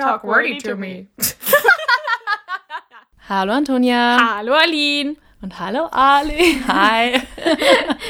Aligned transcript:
talk 0.00 0.24
wordy 0.24 0.58
to 0.58 0.76
me. 0.76 1.08
Hallo 3.28 3.52
Antonia. 3.52 4.36
Hallo 4.36 4.54
Aline. 4.54 5.16
Und 5.42 5.58
hallo 5.58 5.86
Ali. 5.92 6.60
Hi. 6.68 7.22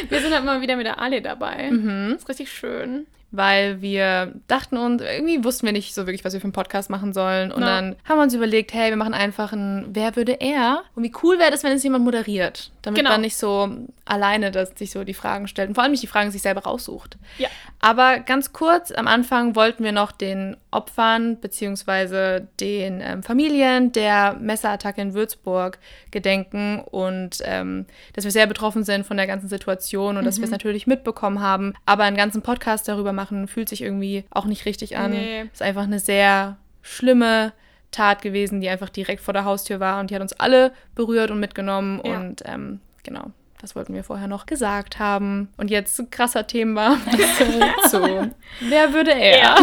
wir 0.08 0.20
sind 0.20 0.32
halt 0.32 0.44
mal 0.44 0.60
wieder 0.60 0.76
mit 0.76 0.86
der 0.86 0.98
Ali 0.98 1.20
dabei. 1.22 1.70
Mhm. 1.70 2.10
Das 2.12 2.22
ist 2.22 2.28
richtig 2.28 2.50
schön 2.52 3.06
weil 3.30 3.80
wir 3.80 4.32
dachten 4.48 4.76
uns, 4.76 5.02
irgendwie 5.02 5.44
wussten 5.44 5.66
wir 5.66 5.72
nicht 5.72 5.94
so 5.94 6.06
wirklich, 6.06 6.24
was 6.24 6.32
wir 6.32 6.40
für 6.40 6.44
einen 6.44 6.52
Podcast 6.52 6.90
machen 6.90 7.12
sollen. 7.12 7.52
Und 7.52 7.60
no. 7.60 7.66
dann 7.66 7.96
haben 8.04 8.18
wir 8.18 8.22
uns 8.22 8.34
überlegt, 8.34 8.74
hey, 8.74 8.90
wir 8.90 8.96
machen 8.96 9.14
einfach 9.14 9.52
ein 9.52 9.86
Wer 9.92 10.16
würde 10.16 10.40
er? 10.40 10.82
Und 10.94 11.04
wie 11.04 11.12
cool 11.22 11.38
wäre 11.38 11.50
das, 11.50 11.62
wenn 11.62 11.72
es 11.72 11.82
jemand 11.82 12.04
moderiert, 12.04 12.72
damit 12.82 12.98
genau. 12.98 13.10
man 13.10 13.20
nicht 13.20 13.36
so 13.36 13.70
alleine 14.04 14.50
dass 14.50 14.70
sich 14.76 14.90
so 14.90 15.04
die 15.04 15.14
Fragen 15.14 15.46
stellt 15.46 15.68
und 15.68 15.74
vor 15.76 15.84
allem 15.84 15.92
nicht 15.92 16.02
die 16.02 16.08
Fragen 16.08 16.32
sich 16.32 16.42
selber 16.42 16.62
raussucht. 16.62 17.16
Ja. 17.38 17.48
Aber 17.78 18.18
ganz 18.18 18.52
kurz, 18.52 18.90
am 18.90 19.06
Anfang 19.06 19.54
wollten 19.54 19.84
wir 19.84 19.92
noch 19.92 20.10
den 20.10 20.56
Opfern 20.72 21.36
bzw. 21.36 22.40
den 22.58 23.00
ähm, 23.00 23.22
Familien 23.22 23.92
der 23.92 24.34
Messerattacke 24.34 25.00
in 25.00 25.14
Würzburg 25.14 25.78
gedenken 26.10 26.80
und 26.80 27.38
ähm, 27.44 27.86
dass 28.14 28.24
wir 28.24 28.32
sehr 28.32 28.46
betroffen 28.46 28.82
sind 28.82 29.06
von 29.06 29.16
der 29.16 29.28
ganzen 29.28 29.48
Situation 29.48 30.16
und 30.16 30.22
mhm. 30.22 30.26
dass 30.26 30.38
wir 30.38 30.44
es 30.44 30.50
natürlich 30.50 30.88
mitbekommen 30.88 31.40
haben, 31.40 31.74
aber 31.86 32.04
einen 32.04 32.16
ganzen 32.16 32.42
Podcast 32.42 32.88
darüber 32.88 33.12
machen 33.12 33.19
fühlt 33.48 33.68
sich 33.68 33.82
irgendwie 33.82 34.24
auch 34.30 34.46
nicht 34.46 34.66
richtig 34.66 34.96
an. 34.96 35.12
Nee. 35.12 35.42
Ist 35.52 35.62
einfach 35.62 35.84
eine 35.84 36.00
sehr 36.00 36.56
schlimme 36.82 37.52
Tat 37.90 38.22
gewesen, 38.22 38.60
die 38.60 38.68
einfach 38.68 38.88
direkt 38.88 39.20
vor 39.22 39.34
der 39.34 39.44
Haustür 39.44 39.80
war 39.80 40.00
und 40.00 40.10
die 40.10 40.14
hat 40.14 40.22
uns 40.22 40.32
alle 40.34 40.72
berührt 40.94 41.30
und 41.30 41.40
mitgenommen 41.40 42.00
ja. 42.04 42.18
und 42.18 42.42
ähm, 42.46 42.80
genau. 43.02 43.30
Das 43.60 43.76
wollten 43.76 43.92
wir 43.92 44.04
vorher 44.04 44.26
noch 44.26 44.46
gesagt 44.46 44.98
haben. 44.98 45.50
Und 45.58 45.70
jetzt 45.70 46.02
krasser 46.10 46.46
Thema. 46.46 46.96
so. 47.90 48.26
Wer 48.60 48.92
würde 48.94 49.12
er? 49.12 49.38
Ja. 49.38 49.56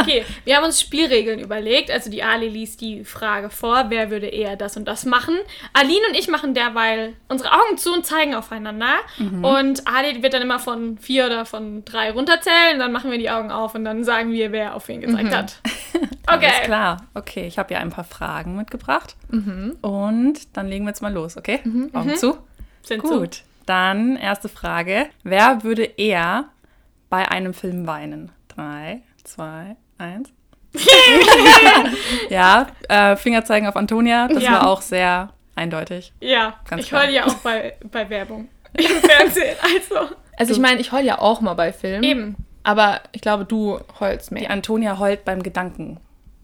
Okay, 0.00 0.24
wir 0.44 0.56
haben 0.56 0.64
uns 0.64 0.80
Spielregeln 0.80 1.38
überlegt. 1.40 1.90
Also 1.90 2.10
die 2.10 2.22
Ali 2.22 2.48
liest 2.48 2.80
die 2.80 3.04
Frage 3.04 3.50
vor, 3.50 3.86
wer 3.88 4.10
würde 4.10 4.26
eher 4.26 4.56
das 4.56 4.76
und 4.76 4.86
das 4.86 5.04
machen. 5.04 5.36
Aline 5.72 6.06
und 6.08 6.16
ich 6.16 6.28
machen 6.28 6.54
derweil 6.54 7.14
unsere 7.28 7.52
Augen 7.52 7.78
zu 7.78 7.92
und 7.92 8.04
zeigen 8.06 8.34
aufeinander. 8.34 8.94
Mhm. 9.18 9.44
Und 9.44 9.86
Ali 9.86 10.22
wird 10.22 10.34
dann 10.34 10.42
immer 10.42 10.58
von 10.58 10.98
vier 10.98 11.26
oder 11.26 11.44
von 11.44 11.84
drei 11.84 12.10
runterzählen. 12.10 12.78
Dann 12.78 12.92
machen 12.92 13.10
wir 13.10 13.18
die 13.18 13.30
Augen 13.30 13.50
auf 13.50 13.74
und 13.74 13.84
dann 13.84 14.04
sagen 14.04 14.32
wir, 14.32 14.52
wer 14.52 14.74
auf 14.74 14.88
wen 14.88 15.00
gezeigt 15.00 15.30
mhm. 15.30 15.34
hat. 15.34 15.56
Okay. 16.28 16.46
Alles 16.46 16.60
klar. 16.64 17.06
Okay, 17.14 17.46
ich 17.46 17.56
habe 17.56 17.72
ja 17.72 17.80
ein 17.80 17.90
paar 17.90 18.04
Fragen 18.04 18.56
mitgebracht. 18.56 19.14
Mhm. 19.28 19.76
Und 19.80 20.56
dann 20.56 20.66
legen 20.66 20.84
wir 20.84 20.90
jetzt 20.90 21.02
mal 21.02 21.12
los, 21.12 21.36
okay? 21.36 21.60
Mhm. 21.62 21.90
Augen 21.94 22.10
mhm. 22.10 22.16
zu. 22.16 22.36
Sind 22.82 23.02
Gut, 23.02 23.34
so. 23.36 23.42
dann 23.66 24.16
erste 24.16 24.48
Frage. 24.48 25.06
Wer 25.22 25.62
würde 25.62 25.84
eher 25.84 26.46
bei 27.10 27.28
einem 27.28 27.54
Film 27.54 27.86
weinen? 27.86 28.32
Drei, 28.48 29.02
zwei, 29.24 29.76
eins. 29.98 30.32
ja, 32.30 32.66
äh, 32.88 33.16
Finger 33.16 33.44
zeigen 33.44 33.66
auf 33.66 33.76
Antonia, 33.76 34.28
das 34.28 34.42
ja. 34.42 34.52
war 34.52 34.68
auch 34.68 34.82
sehr 34.82 35.30
eindeutig. 35.54 36.12
Ja, 36.20 36.60
Ganz 36.68 36.84
ich 36.84 36.92
heule 36.92 37.12
ja 37.12 37.26
auch 37.26 37.34
bei, 37.36 37.76
bei 37.90 38.08
Werbung 38.10 38.48
im 38.74 38.84
Fernsehen. 38.84 39.56
Also, 39.62 40.14
also 40.36 40.52
ich 40.52 40.58
meine, 40.58 40.80
ich 40.80 40.92
heule 40.92 41.06
ja 41.06 41.18
auch 41.18 41.40
mal 41.40 41.54
bei 41.54 41.72
Filmen. 41.72 42.02
Eben. 42.02 42.36
Aber 42.62 43.00
ich 43.12 43.20
glaube, 43.20 43.44
du 43.44 43.78
heulst 44.00 44.32
mehr. 44.32 44.42
Die 44.42 44.48
Antonia 44.48 44.98
heult 44.98 45.24
beim 45.24 45.42
Gedanken 45.42 46.00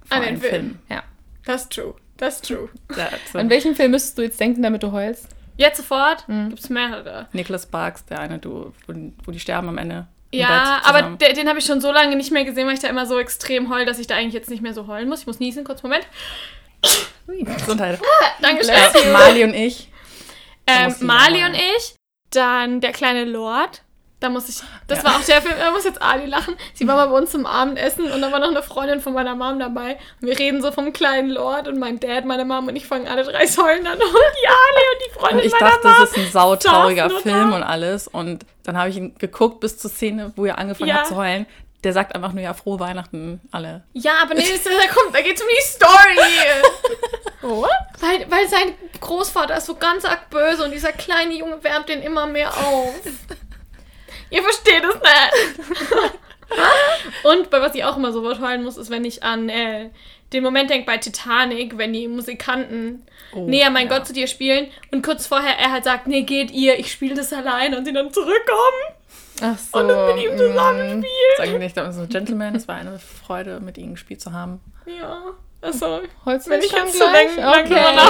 An 0.08 0.22
den 0.22 0.38
Film. 0.38 0.50
Film. 0.50 0.78
Ja. 0.88 1.02
Das 1.44 1.62
ist 1.62 1.72
true. 1.72 1.94
Das 2.16 2.36
ist 2.36 2.46
true. 2.46 2.68
An 3.34 3.50
welchen 3.50 3.74
Film 3.74 3.90
müsstest 3.90 4.18
du 4.18 4.22
jetzt 4.22 4.38
denken, 4.38 4.62
damit 4.62 4.82
du 4.82 4.92
heulst? 4.92 5.28
Jetzt 5.56 5.78
sofort 5.78 6.28
mhm. 6.28 6.50
gibt 6.50 6.60
es 6.60 6.70
mehrere. 6.70 7.26
Nicholas 7.32 7.64
Sparks, 7.64 8.04
der 8.06 8.20
eine, 8.20 8.38
du, 8.38 8.72
wo, 8.86 8.94
wo 9.24 9.32
die 9.32 9.40
sterben 9.40 9.68
am 9.68 9.78
Ende. 9.78 10.06
Ja, 10.34 10.80
aber 10.84 11.02
der, 11.16 11.34
den 11.34 11.48
habe 11.48 11.58
ich 11.58 11.66
schon 11.66 11.80
so 11.80 11.92
lange 11.92 12.16
nicht 12.16 12.30
mehr 12.30 12.44
gesehen, 12.44 12.66
weil 12.66 12.74
ich 12.74 12.80
da 12.80 12.88
immer 12.88 13.06
so 13.06 13.18
extrem 13.18 13.68
heul, 13.68 13.84
dass 13.84 13.98
ich 13.98 14.06
da 14.06 14.16
eigentlich 14.16 14.34
jetzt 14.34 14.48
nicht 14.48 14.62
mehr 14.62 14.72
so 14.72 14.86
heulen 14.86 15.08
muss. 15.08 15.20
Ich 15.20 15.26
muss 15.26 15.40
niesen, 15.40 15.64
kurz 15.64 15.82
Moment. 15.82 16.06
Gesundheit. 17.26 18.00
Dankeschön. 18.40 18.74
Äh, 18.74 19.12
Mali 19.12 19.44
und 19.44 19.54
ich. 19.54 19.88
Ähm, 20.66 20.94
Mali 21.00 21.44
und 21.44 21.54
ich. 21.54 21.96
Dann 22.30 22.80
der 22.80 22.92
kleine 22.92 23.24
Lord. 23.24 23.82
Da 24.22 24.28
muss 24.28 24.48
ich, 24.48 24.62
das 24.86 24.98
ja. 24.98 25.04
war 25.04 25.16
auch 25.16 25.24
der 25.24 25.42
Film, 25.42 25.56
da 25.58 25.72
muss 25.72 25.84
jetzt 25.84 26.00
Ali 26.00 26.26
lachen. 26.26 26.54
Sie 26.74 26.86
war 26.86 26.94
mal 26.94 27.08
bei 27.08 27.18
uns 27.18 27.32
zum 27.32 27.44
Abendessen 27.44 28.08
und 28.08 28.22
da 28.22 28.30
war 28.30 28.38
noch 28.38 28.50
eine 28.50 28.62
Freundin 28.62 29.00
von 29.00 29.14
meiner 29.14 29.34
Mom 29.34 29.58
dabei. 29.58 29.98
Und 30.20 30.28
wir 30.28 30.38
reden 30.38 30.62
so 30.62 30.70
vom 30.70 30.92
kleinen 30.92 31.28
Lord 31.28 31.66
und 31.66 31.80
mein 31.80 31.98
Dad, 31.98 32.24
meine 32.24 32.44
Mom 32.44 32.68
und 32.68 32.76
ich 32.76 32.86
fangen 32.86 33.08
alle 33.08 33.24
drei 33.24 33.46
Säulen 33.46 33.84
an. 33.84 33.94
Und 33.98 34.00
die 34.00 34.46
Ali 34.46 34.84
und 34.92 35.06
die 35.06 35.18
Freundin 35.18 35.38
und 35.38 35.44
ich 35.44 35.52
meiner 35.52 35.70
dachte, 35.70 35.88
Mom. 35.88 35.96
das 35.98 36.10
ist 36.10 36.18
ein 36.18 36.30
sautrauriger 36.30 37.10
Film 37.10 37.52
und 37.52 37.64
alles. 37.64 38.06
Und 38.06 38.46
dann 38.62 38.76
habe 38.78 38.90
ich 38.90 38.96
ihn 38.96 39.16
geguckt 39.18 39.58
bis 39.58 39.76
zur 39.76 39.90
Szene, 39.90 40.32
wo 40.36 40.44
er 40.44 40.58
angefangen 40.58 40.88
ja. 40.88 40.98
hat 40.98 41.08
zu 41.08 41.16
heulen. 41.16 41.46
Der 41.82 41.92
sagt 41.92 42.14
einfach 42.14 42.32
nur 42.32 42.42
ja 42.42 42.54
frohe 42.54 42.78
Weihnachten 42.78 43.40
alle. 43.50 43.82
Ja, 43.92 44.12
aber 44.22 44.34
nee, 44.34 44.44
da 44.64 44.94
kommt, 44.94 45.16
da 45.16 45.20
geht's 45.20 45.42
um 45.42 45.48
die 45.48 45.64
Story. 45.64 46.28
What? 47.60 47.70
Weil, 47.98 48.30
weil 48.30 48.48
sein 48.48 48.74
Großvater 49.00 49.56
ist 49.56 49.66
so 49.66 49.74
ganz 49.74 50.04
arg 50.04 50.30
böse 50.30 50.62
und 50.62 50.70
dieser 50.70 50.92
kleine 50.92 51.34
Junge 51.34 51.62
wärmt 51.64 51.88
den 51.88 52.02
immer 52.02 52.26
mehr 52.26 52.56
auf. 52.56 52.94
Ihr 54.32 54.42
versteht 54.42 54.82
es 54.82 54.94
nicht. 54.94 55.90
Und 57.22 57.50
bei 57.50 57.60
was 57.60 57.74
ich 57.74 57.84
auch 57.84 57.96
immer 57.96 58.12
so 58.12 58.22
heulen 58.40 58.64
muss, 58.64 58.76
ist, 58.76 58.90
wenn 58.90 59.04
ich 59.04 59.22
an 59.22 59.48
äh, 59.48 59.90
den 60.32 60.42
Moment 60.42 60.70
denke 60.70 60.86
bei 60.86 60.96
Titanic, 60.98 61.78
wenn 61.78 61.92
die 61.92 62.08
Musikanten 62.08 63.06
oh, 63.34 63.46
näher 63.46 63.70
mein 63.70 63.88
ja. 63.88 63.96
Gott 63.96 64.06
zu 64.06 64.12
dir 64.12 64.26
spielen 64.26 64.68
und 64.90 65.04
kurz 65.04 65.26
vorher 65.26 65.58
er 65.58 65.70
halt 65.70 65.84
sagt, 65.84 66.06
nee, 66.06 66.22
geht 66.22 66.50
ihr, 66.50 66.78
ich 66.78 66.90
spiele 66.90 67.14
das 67.14 67.32
allein 67.32 67.74
und 67.74 67.84
sie 67.84 67.92
dann 67.92 68.12
zurückkommen. 68.12 68.96
Ach 69.42 69.58
so. 69.58 69.78
Und 69.78 69.88
dann 69.88 70.14
mit 70.14 70.24
ihm 70.24 70.36
zusammen 70.36 71.00
mm, 71.00 71.02
spielen. 71.02 71.36
Sag 71.36 71.46
ich 71.48 71.58
nicht, 71.58 71.76
das 71.76 71.96
so 71.96 72.06
Gentleman, 72.06 72.54
es 72.54 72.68
war 72.68 72.76
eine 72.76 72.98
Freude, 72.98 73.60
mit 73.60 73.76
ihnen 73.78 73.92
gespielt 73.92 74.20
zu 74.20 74.32
haben. 74.32 74.60
Ja. 74.86 75.22
Achso, 75.60 76.00
Holst 76.24 76.50
wenn 76.50 76.60
ich 76.60 76.72
jetzt 76.72 76.98
zu 76.98 77.04
denken, 77.12 77.38
okay. 77.38 77.60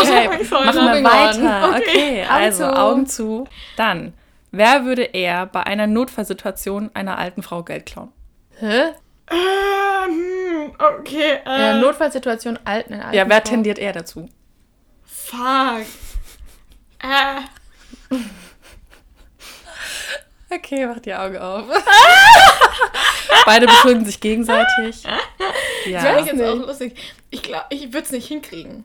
okay. 0.01 0.65
Machen 0.65 0.75
wir 0.75 1.05
weiter. 1.05 1.69
Okay, 1.77 1.81
okay. 1.83 2.27
also 2.29 2.65
Augen 2.65 3.07
zu. 3.07 3.47
Dann 3.77 4.15
Wer 4.53 4.85
würde 4.85 5.03
eher 5.03 5.47
bei 5.47 5.63
einer 5.65 5.87
Notfallsituation 5.87 6.91
einer 6.95 7.19
alten 7.19 7.43
Frau 7.43 7.63
Geld 7.63 7.87
klauen? 7.87 8.13
Hä? 8.59 8.93
Ähm, 9.31 10.73
okay. 10.79 11.39
Äh. 11.47 11.61
Ja, 11.61 11.75
Notfallsituation 11.75 12.59
alten, 12.65 12.95
alten 12.95 13.15
Ja, 13.17 13.29
wer 13.29 13.41
Frau. 13.41 13.51
tendiert 13.51 13.79
eher 13.79 13.93
dazu? 13.93 14.29
Fuck. 15.05 15.87
Äh. 17.01 17.41
Okay, 20.55 20.87
mach 20.87 20.99
die 21.01 21.15
Augen 21.15 21.39
auf. 21.39 21.65
Beide 23.47 23.65
beschuldigen 23.67 24.05
sich 24.05 24.21
gegenseitig. 24.21 25.03
Ja. 25.87 26.01
Das 26.13 26.21
ist 26.27 26.33
jetzt 26.33 26.43
auch 26.43 26.55
lustig. 26.55 26.97
Ich 27.31 27.43
glaube, 27.43 27.65
ich 27.71 27.87
würde 27.93 28.05
es 28.05 28.13
nicht 28.13 28.29
hinkriegen. 28.29 28.85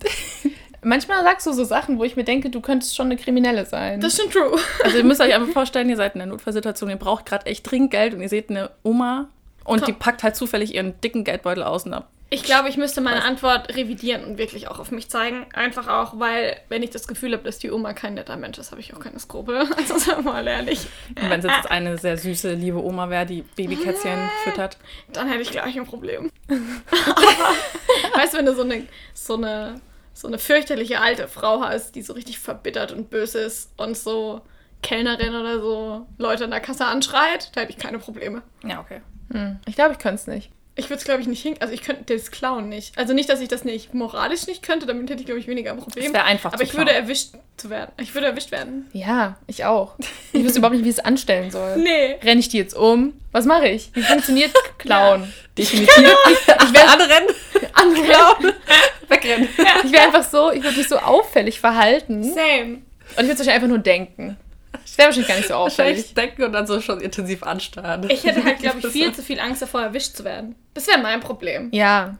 Manchmal 0.88 1.22
sagst 1.24 1.46
du 1.46 1.52
so 1.52 1.66
Sachen, 1.66 2.00
wo 2.00 2.06
ich 2.06 2.16
mir 2.16 2.24
denke, 2.24 2.50
du 2.50 2.62
könntest 2.62 2.96
schon 2.96 3.08
eine 3.08 3.18
Kriminelle 3.18 3.66
sein. 3.66 4.00
Das 4.00 4.14
ist 4.14 4.22
schon 4.22 4.31
true. 4.31 4.58
Also 4.86 4.98
ihr 4.98 5.03
müsst 5.03 5.20
euch 5.20 5.34
einfach 5.34 5.52
vorstellen, 5.52 5.90
ihr 5.90 5.98
seid 5.98 6.16
in 6.16 6.22
einer 6.22 6.31
Notfallsituation, 6.31 6.90
ihr 6.90 6.96
braucht 6.96 7.25
gerade 7.25 7.46
echt 7.46 7.70
dringend 7.70 7.92
Geld 7.92 8.14
und 8.14 8.22
ihr 8.22 8.30
seht 8.30 8.50
eine 8.50 8.72
Oma 8.84 9.28
und 9.66 9.80
Komm. 9.81 9.86
die 9.86 9.94
packt 9.94 10.24
halt 10.24 10.38
zufällig 10.38 10.76
ihren 10.76 11.00
dicken 11.02 11.26
Geldbeutel 11.26 11.64
aus 11.64 11.86
und 11.86 11.94
ab. 11.94 12.08
Ich 12.30 12.44
glaube, 12.44 12.70
ich 12.70 12.78
müsste 12.78 13.02
meine 13.02 13.24
Antwort 13.24 13.76
revidieren 13.76 14.24
und 14.24 14.38
wirklich 14.38 14.70
auch 14.70 14.80
auf 14.80 14.92
mich 14.92 15.09
zeigen. 15.09 15.46
Einfach 15.53 15.90
auch, 15.90 16.20
weil, 16.20 16.58
wenn 16.70 16.84
ich 16.84 16.90
das 16.90 17.08
Gefühl 17.08 17.34
habe, 17.34 17.44
dass 17.44 17.58
die 17.58 17.72
Oma 17.72 17.92
kein 17.94 18.14
netter 18.14 18.38
Mensch 18.38 18.58
ist, 18.58 18.72
habe 18.72 18.80
ich 18.80 18.94
auch 18.94 19.00
keine 19.00 19.20
Skrupel. 19.20 19.66
Also 19.78 19.97
sagen 19.97 20.24
wir 20.24 20.31
mal 20.34 20.47
ehrlich. 20.47 20.88
Und 21.22 21.30
wenn 21.30 21.40
es 21.40 21.46
jetzt 21.46 21.70
eine 21.70 21.97
sehr 21.97 22.18
süße, 22.18 22.53
liebe 22.53 22.81
Oma 22.84 23.09
wäre, 23.09 23.26
die 23.26 23.42
Babykätzchen 23.42 24.30
füttert. 24.44 24.78
Dann 25.12 25.28
hätte 25.28 25.42
ich 25.42 25.52
gleich 25.52 25.78
ein 25.78 25.86
Problem. 25.86 26.31
Aber, 26.50 28.22
weißt 28.22 28.34
du, 28.34 28.38
wenn 28.38 28.46
du 28.46 28.56
so 28.56 28.64
eine, 28.64 28.88
so 29.14 29.36
eine 29.36 29.81
so 30.17 30.28
eine 30.28 30.39
fürchterliche 30.39 31.00
alte 31.00 31.28
Frau 31.28 31.61
hast, 31.61 31.95
die 31.95 32.01
so 32.01 32.13
richtig 32.13 32.39
verbittert 32.39 32.91
und 32.91 33.09
böse 33.09 33.39
ist 33.39 33.72
und 33.78 33.95
so 33.97 34.41
Kellnerin 34.81 35.35
oder 35.35 35.59
so 35.61 36.07
Leute 36.17 36.45
an 36.45 36.51
der 36.51 36.59
Kasse 36.59 36.85
anschreit, 36.85 37.51
da 37.55 37.61
hätte 37.61 37.72
ich 37.72 37.78
keine 37.78 38.00
Probleme. 38.00 38.41
Ja, 38.63 38.79
okay. 38.79 39.01
Hm. 39.31 39.59
Ich 39.67 39.75
glaube, 39.75 39.94
ich 39.94 40.00
könnte 40.00 40.16
es 40.22 40.28
nicht. 40.28 40.52
Ich 40.79 40.85
würde 40.91 40.99
es, 40.99 41.05
glaube 41.05 41.22
ich, 41.22 41.28
nicht 41.28 41.41
hin. 41.41 41.55
Also, 41.59 41.73
ich 41.73 41.81
könnte 41.81 42.14
das 42.14 42.29
klauen 42.29 42.69
nicht. 42.69 42.96
Also, 42.99 43.14
nicht, 43.14 43.29
dass 43.29 43.41
ich 43.41 43.47
das 43.47 43.64
nicht 43.64 43.96
moralisch 43.96 44.46
nicht 44.46 44.61
könnte, 44.61 44.85
damit 44.85 45.09
hätte 45.09 45.22
ich, 45.22 45.25
glaube 45.25 45.40
ich, 45.40 45.47
weniger 45.47 45.72
ein 45.72 45.79
Problem. 45.79 46.05
Das 46.05 46.14
wäre 46.14 46.25
einfach. 46.25 46.53
Aber 46.53 46.61
ich 46.61 46.70
klauen. 46.70 46.85
würde 46.85 46.96
erwischt 46.96 47.34
zu 47.58 47.72
werden. 47.72 47.91
Ich 47.99 48.13
würde 48.13 48.28
erwischt 48.28 48.52
werden. 48.52 48.87
Ja, 48.93 49.37
ich 49.47 49.66
auch. 49.66 49.96
Ich 50.34 50.43
wüsste 50.43 50.59
überhaupt 50.59 50.75
nicht, 50.75 50.85
wie 50.85 50.90
ich 50.90 50.97
es 50.97 51.03
anstellen 51.03 51.49
soll. 51.49 51.78
Nee. 51.84 52.17
Renne 52.23 52.40
ich 52.40 52.49
die 52.49 52.58
jetzt 52.59 52.75
um? 52.75 53.13
Was 53.31 53.46
mache 53.46 53.67
ich? 53.67 53.90
Wie 53.93 54.03
funktioniert 54.03 54.52
klauen? 54.78 55.22
Ja. 55.23 55.28
Definitiv. 55.58 55.96
Genau. 55.96 56.63
Ich 56.63 56.73
werde 56.73 56.90
anrennen. 56.90 57.29
Anklauen. 57.73 58.53
Wegrennen. 59.09 59.48
Ja. 59.58 59.66
Ich 59.84 59.92
wäre 59.92 60.04
einfach 60.04 60.24
so, 60.24 60.52
ich 60.52 60.64
würde 60.64 60.78
mich 60.78 60.88
so 60.88 60.98
auffällig 60.98 61.59
verhalten. 61.59 62.24
Same. 62.24 62.64
Und 62.66 62.82
ich 63.08 63.18
würde 63.18 63.30
wahrscheinlich 63.30 63.50
einfach 63.54 63.68
nur 63.68 63.80
denken. 63.80 64.38
Das 64.72 64.98
wäre 64.98 65.08
wahrscheinlich 65.08 65.28
gar 65.28 65.36
nicht 65.38 65.48
so 65.48 65.54
auffällig. 65.54 66.14
denken 66.14 66.44
und 66.44 66.54
dann 66.54 66.68
so 66.68 66.82
schon 66.82 67.02
intensiv 67.02 67.44
anstarren. 67.44 68.09
Ich 68.09 68.24
hätte 68.24 68.44
halt, 68.44 68.59
glaube 68.59 68.80
ich, 68.80 68.88
viel 68.88 69.14
zu 69.14 69.22
viel 69.24 69.40
Angst 69.40 69.62
davor, 69.62 69.82
erwischt 69.82 70.16
zu 70.16 70.24
werden. 70.24 70.56
Das 70.74 70.88
wäre 70.88 71.00
mein 71.00 71.20
Problem. 71.20 71.70
Ja. 71.72 72.18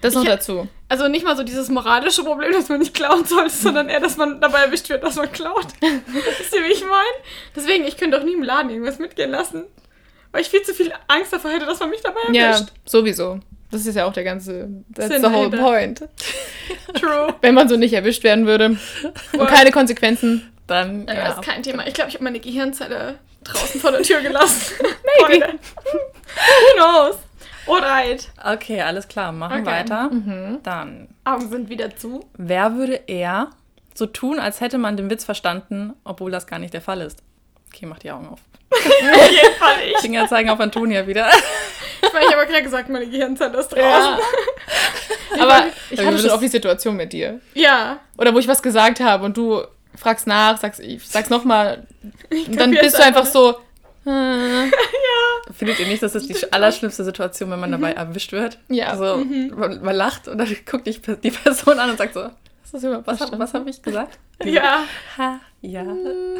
Das 0.00 0.14
noch 0.14 0.24
dazu. 0.24 0.68
Also 0.88 1.06
nicht 1.08 1.24
mal 1.24 1.36
so 1.36 1.44
dieses 1.44 1.68
moralische 1.68 2.24
Problem, 2.24 2.52
dass 2.52 2.68
man 2.68 2.80
nicht 2.80 2.92
klauen 2.92 3.24
sollte, 3.24 3.54
sondern 3.54 3.88
eher, 3.88 4.00
dass 4.00 4.16
man 4.16 4.40
dabei 4.40 4.64
erwischt 4.64 4.88
wird, 4.88 5.02
dass 5.02 5.14
man 5.14 5.30
klaut. 5.30 5.66
Wisst 5.80 6.54
ihr, 6.54 6.64
wie 6.64 6.72
ich 6.72 6.82
meine? 6.82 7.24
Deswegen, 7.54 7.84
ich 7.84 7.96
könnte 7.96 8.18
doch 8.18 8.24
nie 8.24 8.34
im 8.34 8.42
Laden 8.42 8.70
irgendwas 8.70 8.98
mitgehen 8.98 9.30
lassen. 9.30 9.64
Weil 10.32 10.42
ich 10.42 10.48
viel 10.48 10.62
zu 10.62 10.74
viel 10.74 10.92
Angst 11.08 11.32
davor 11.32 11.52
hätte, 11.52 11.66
dass 11.66 11.78
man 11.78 11.90
mich 11.90 12.00
dabei 12.02 12.20
erwischt. 12.22 12.34
Ja, 12.34 12.66
sowieso. 12.84 13.38
Das 13.72 13.84
ist 13.86 13.94
ja 13.96 14.04
auch 14.06 14.12
der 14.12 14.22
ganze, 14.24 14.68
that's 14.94 15.08
Sinn 15.08 15.22
the 15.22 15.28
whole 15.32 15.50
point. 15.50 16.00
True. 16.94 17.34
Wenn 17.40 17.54
man 17.54 17.68
so 17.68 17.76
nicht 17.76 17.92
erwischt 17.94 18.22
werden 18.22 18.46
würde 18.46 18.76
und 19.32 19.46
keine 19.48 19.70
Konsequenzen. 19.72 20.52
Dann, 20.68 21.06
Ja, 21.08 21.14
ja. 21.14 21.24
das 21.28 21.34
ist 21.36 21.42
kein 21.44 21.62
Thema. 21.62 21.86
Ich 21.86 21.94
glaube, 21.94 22.08
ich 22.10 22.14
habe 22.14 22.24
meine 22.24 22.38
Gehirnzelle 22.38 23.18
draußen 23.42 23.80
vor 23.80 23.90
der 23.90 24.02
Tür 24.02 24.20
gelassen. 24.20 24.74
Maybe. 25.28 25.44
Who 25.54 26.76
knows? 26.76 27.16
Alright. 27.66 28.28
Okay, 28.44 28.80
alles 28.82 29.08
klar, 29.08 29.32
machen 29.32 29.62
Okay. 29.62 29.70
weiter. 29.70 30.10
Dann, 30.62 31.08
Augen 31.24 31.48
sind 31.50 31.68
wieder 31.68 31.94
zu. 31.96 32.24
wer 32.36 32.74
würde 32.74 33.00
eher 33.06 33.50
so 33.94 34.06
tun, 34.06 34.38
als 34.38 34.60
hätte 34.60 34.78
man 34.78 34.96
den 34.96 35.10
Witz 35.10 35.24
verstanden, 35.24 35.92
obwohl 36.04 36.30
das 36.30 36.46
gar 36.46 36.58
nicht 36.58 36.74
der 36.74 36.80
Fall 36.80 37.00
ist? 37.00 37.22
Okay, 37.72 37.86
mach 37.86 37.98
die 37.98 38.10
Augen 38.10 38.28
auf. 38.28 38.40
Auf 38.72 39.30
jeden 39.30 39.54
Fall 39.58 39.74
ich. 39.90 39.98
Finger 39.98 40.26
zeigen 40.28 40.48
auf 40.50 40.58
Antonia 40.58 41.06
wieder. 41.06 41.28
Ich 42.12 42.14
meine, 42.14 42.26
ich 42.26 42.36
habe 42.36 42.46
gerade 42.46 42.62
gesagt, 42.62 42.88
meine 42.90 43.06
Gehirnzelle 43.06 43.58
ist 43.58 43.68
draußen. 43.68 44.18
Ja. 45.34 45.44
Aber 45.44 45.64
ich 45.88 45.98
Aber 45.98 46.08
hatte 46.08 46.18
schon 46.18 46.30
auch 46.30 46.40
die 46.40 46.48
Situation 46.48 46.94
mit 46.94 47.14
dir. 47.14 47.40
Ja. 47.54 48.00
Oder 48.18 48.34
wo 48.34 48.38
ich 48.38 48.46
was 48.46 48.62
gesagt 48.62 49.00
habe 49.00 49.24
und 49.24 49.34
du 49.34 49.62
fragst 49.96 50.26
nach, 50.26 50.58
sagst, 50.58 50.78
ich 50.80 51.08
sag's 51.08 51.30
nochmal. 51.30 51.86
Und 52.30 52.60
dann 52.60 52.70
bist 52.72 52.98
du 52.98 53.02
einfach 53.02 53.24
so. 53.24 53.52
äh, 54.04 54.70
Findet 55.56 55.80
ihr 55.80 55.86
nicht, 55.86 56.02
das 56.02 56.14
ist 56.14 56.28
die 56.28 56.52
allerschlimmste 56.52 57.02
Situation, 57.02 57.50
wenn 57.50 57.60
man 57.60 57.72
dabei 57.72 57.92
erwischt 57.92 58.32
wird? 58.32 58.58
Ja. 58.68 58.88
Also, 58.88 59.24
man, 59.24 59.82
man 59.82 59.96
lacht 59.96 60.28
und 60.28 60.36
dann 60.36 60.54
guckt 60.70 60.86
dich 60.86 61.00
die 61.00 61.30
Person 61.30 61.78
an 61.78 61.88
und 61.88 61.96
sagt 61.96 62.12
so, 62.12 62.28
Das 62.70 62.82
was, 63.06 63.32
was 63.32 63.54
habe 63.54 63.70
ich 63.70 63.80
gesagt? 63.82 64.18
Ja. 64.44 64.84
Ha, 65.16 65.40
ja, 65.64 65.84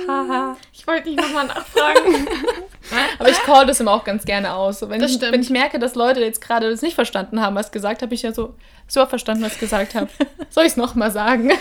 ha, 0.09 0.27
ha. 0.29 0.57
Ich 0.73 0.85
wollte 0.85 1.09
nicht 1.09 1.21
nochmal 1.21 1.47
nachfragen. 1.47 2.27
Aber 3.21 3.29
ich 3.29 3.39
call 3.39 3.67
das 3.67 3.79
immer 3.79 3.93
auch 3.93 4.03
ganz 4.03 4.25
gerne 4.25 4.53
aus. 4.53 4.81
So, 4.81 4.91
wenn, 4.91 5.01
Das 5.01 5.13
ich, 5.13 5.19
stimmt. 5.19 5.33
wenn 5.33 5.41
ich 5.43 5.51
merke, 5.51 5.79
dass 5.79 5.95
Leute 5.95 6.21
jetzt 6.21 6.41
gerade 6.41 6.69
das 6.69 6.83
nicht 6.83 6.95
verstanden 6.95 7.41
haben, 7.41 7.55
was 7.55 7.71
gesagt 7.71 8.03
habe, 8.03 8.13
ich 8.15 8.23
ja 8.23 8.33
so, 8.33 8.57
so 8.89 9.07
verstanden, 9.07 9.45
was 9.45 9.55
ich 9.55 9.61
gesagt 9.61 9.95
habe. 9.95 10.09
Soll 10.51 10.65
ich 10.65 10.73
es 10.73 10.77
nochmal 10.77 11.13
sagen? 11.13 11.53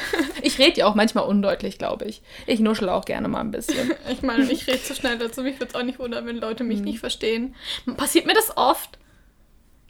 Ich 0.42 0.58
rede 0.58 0.80
ja 0.80 0.88
auch 0.88 0.96
manchmal 0.96 1.26
undeutlich, 1.26 1.78
glaube 1.78 2.06
ich. 2.06 2.24
Ich 2.48 2.60
nuschel 2.60 2.90
auch 2.90 3.06
gerne 3.06 3.28
mal 3.28 3.42
ein 3.42 3.52
bisschen. 3.52 3.92
Ich 4.10 4.24
meine, 4.24 4.52
ich 4.52 4.66
rede 4.68 4.82
zu 4.82 4.96
schnell 4.96 5.20
dazu. 5.20 5.44
Mich 5.44 5.60
würde 5.60 5.68
es 5.70 5.76
auch 5.76 5.84
nicht 5.84 6.00
wundern, 6.00 6.26
wenn 6.26 6.38
Leute 6.38 6.64
mich 6.64 6.82
nicht 6.82 7.00
verstehen. 7.00 7.54
Passiert 7.96 8.26
mir 8.26 8.34
das 8.34 8.58
oft? 8.58 8.98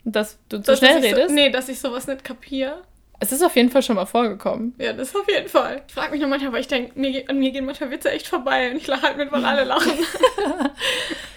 Dass 0.04 0.38
du 0.50 0.58
zu 0.58 0.72
dass 0.72 0.78
schnell 0.78 0.98
redest? 0.98 1.28
So, 1.30 1.34
nee, 1.34 1.48
dass 1.50 1.68
ich 1.70 1.80
sowas 1.80 2.06
nicht 2.06 2.22
kapiere. 2.22 2.82
Es 3.22 3.30
ist 3.30 3.40
auf 3.44 3.54
jeden 3.54 3.70
Fall 3.70 3.82
schon 3.82 3.94
mal 3.94 4.04
vorgekommen. 4.06 4.74
Ja, 4.78 4.92
das 4.92 5.14
auf 5.14 5.28
jeden 5.28 5.48
Fall. 5.48 5.82
Ich 5.86 5.94
frage 5.94 6.10
mich 6.10 6.20
nur 6.20 6.28
manchmal, 6.28 6.52
weil 6.54 6.60
ich 6.62 6.66
denke, 6.66 6.98
mir, 6.98 7.22
an 7.28 7.38
mir 7.38 7.52
gehen 7.52 7.64
manchmal 7.64 7.90
Witze 7.92 8.10
echt 8.10 8.26
vorbei 8.26 8.72
und 8.72 8.78
ich 8.78 8.86
lache 8.88 9.02
halt 9.02 9.16
mit, 9.16 9.30
weil 9.30 9.44
alle 9.44 9.62
lachen. 9.64 9.92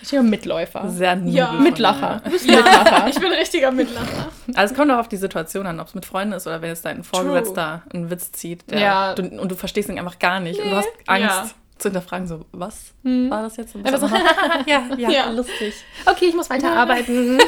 Ich 0.01 0.11
bin 0.11 0.19
ein 0.19 0.29
Mitläufer. 0.29 0.87
Sehr 0.89 1.19
Ja. 1.25 1.51
Mitlacher. 1.53 2.21
bist 2.29 2.45
Mitlacher. 2.47 3.07
Ich 3.07 3.15
bin 3.19 3.25
ein 3.31 3.39
richtiger 3.39 3.71
Mitlacher. 3.71 4.29
Also 4.55 4.73
es 4.73 4.77
kommt 4.79 4.91
auch 4.91 4.99
auf 4.99 5.07
die 5.07 5.17
Situation 5.17 5.65
an, 5.65 5.79
ob 5.79 5.87
es 5.87 5.95
mit 5.95 6.05
Freunden 6.05 6.33
ist 6.33 6.45
oder 6.45 6.61
wenn 6.61 6.69
jetzt 6.69 6.85
dein 6.85 7.03
Vorgesetzter 7.03 7.81
einen 7.91 8.09
Witz 8.11 8.31
zieht 8.31 8.69
der, 8.69 8.79
Ja. 8.79 9.13
du, 9.15 9.23
und 9.23 9.49
du 9.51 9.55
verstehst 9.55 9.89
ihn 9.89 9.97
einfach 9.97 10.19
gar 10.19 10.39
nicht 10.39 10.59
und 10.59 10.69
du 10.69 10.75
hast 10.75 10.89
Angst 11.07 11.23
Ja. 11.27 11.49
zu 11.79 11.89
hinterfragen, 11.89 12.27
so, 12.27 12.45
was 12.51 12.93
Hm. 13.03 13.31
war 13.31 13.41
das 13.43 13.57
jetzt? 13.57 13.75
Einfach 13.75 13.97
so, 13.99 14.07
ja, 14.67 14.83
ja, 14.97 15.09
Ja. 15.09 15.29
lustig. 15.31 15.73
Okay, 16.05 16.25
ich 16.25 16.35
muss 16.35 16.49
weiterarbeiten. 16.51 17.39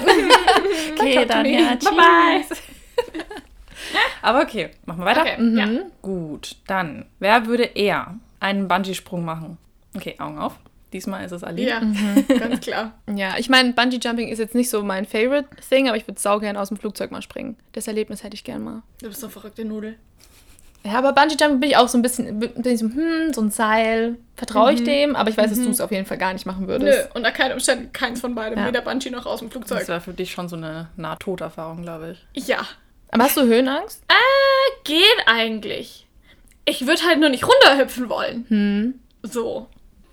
Okay, 0.99 1.25
dann 1.27 1.45
ja, 1.45 1.75
Bye 1.75 1.91
bye. 1.95 2.57
Aber 4.21 4.41
okay, 4.41 4.69
machen 4.85 4.99
wir 4.99 5.05
weiter. 5.05 5.21
Okay, 5.21 5.41
Mhm. 5.41 5.57
ja. 5.57 5.67
Gut, 6.01 6.55
dann, 6.67 7.05
wer 7.19 7.45
würde 7.45 7.63
eher 7.63 8.15
einen 8.39 8.67
Bungee-Sprung 8.67 9.23
machen? 9.25 9.57
Okay, 9.95 10.15
Augen 10.19 10.37
auf. 10.39 10.55
Diesmal 10.93 11.25
ist 11.25 11.31
es 11.33 11.43
Ali. 11.43 11.67
Ja, 11.67 11.81
ganz 12.39 12.61
klar. 12.61 12.93
Ja, 13.13 13.35
ich 13.37 13.49
meine, 13.49 13.73
Bungee 13.73 13.99
Jumping 14.01 14.29
ist 14.29 14.39
jetzt 14.39 14.55
nicht 14.55 14.69
so 14.69 14.83
mein 14.83 15.05
favorite 15.05 15.47
Thing, 15.69 15.87
aber 15.89 15.97
ich 15.97 16.07
würde 16.07 16.19
sau 16.19 16.39
gern 16.39 16.55
aus 16.55 16.69
dem 16.69 16.77
Flugzeug 16.77 17.11
mal 17.11 17.21
springen. 17.21 17.57
Das 17.73 17.87
Erlebnis 17.87 18.23
hätte 18.23 18.35
ich 18.35 18.43
gern 18.45 18.63
mal. 18.63 18.83
Du 19.01 19.07
bist 19.09 19.19
so 19.19 19.27
verrückte 19.27 19.65
Nudel. 19.65 19.95
Ja, 20.85 20.99
aber 20.99 21.11
Bungee 21.11 21.35
Jumping 21.37 21.59
bin 21.59 21.69
ich 21.71 21.75
auch 21.77 21.89
so 21.89 21.97
ein 21.97 22.01
bisschen, 22.01 22.39
bin 22.39 22.51
ich 22.63 22.79
so, 22.79 22.85
hm, 22.85 23.33
so 23.33 23.41
ein 23.41 23.51
Seil. 23.51 24.15
Vertraue 24.37 24.71
ich 24.71 24.83
dem, 24.85 25.17
aber 25.17 25.29
ich 25.29 25.35
weiß, 25.35 25.49
dass 25.49 25.59
du 25.61 25.69
es 25.69 25.81
auf 25.81 25.91
jeden 25.91 26.05
Fall 26.05 26.17
gar 26.17 26.31
nicht 26.31 26.45
machen 26.45 26.61
Nö, 26.61 26.69
würdest. 26.69 27.09
unter 27.15 27.31
keinen 27.31 27.53
Umständen 27.53 27.91
keins 27.91 28.21
von 28.21 28.33
beidem. 28.35 28.59
Ja. 28.59 28.67
Weder 28.67 28.81
Bungee 28.81 29.09
noch 29.09 29.25
aus 29.25 29.39
dem 29.39 29.49
Das 29.49 29.53
Flugzeug. 29.57 29.89
war 29.89 29.99
für 29.99 30.13
dich 30.13 30.31
schon 30.31 30.47
so 30.47 30.55
eine 30.55 30.87
Nahtoderfahrung, 30.95 31.81
glaube 31.81 32.15
ich. 32.33 32.47
Ja. 32.47 32.59
Aber 33.11 33.23
hast 33.23 33.37
du 33.37 33.41
Höhenangst? 33.43 34.03
Äh, 34.09 34.83
geht 34.83 35.03
eigentlich. 35.27 36.05
Ich 36.65 36.85
würde 36.85 37.01
halt 37.03 37.19
nur 37.19 37.29
nicht 37.29 37.45
runterhüpfen 37.47 38.09
wollen. 38.09 38.45
Hm. 38.49 38.99
So. 39.23 39.67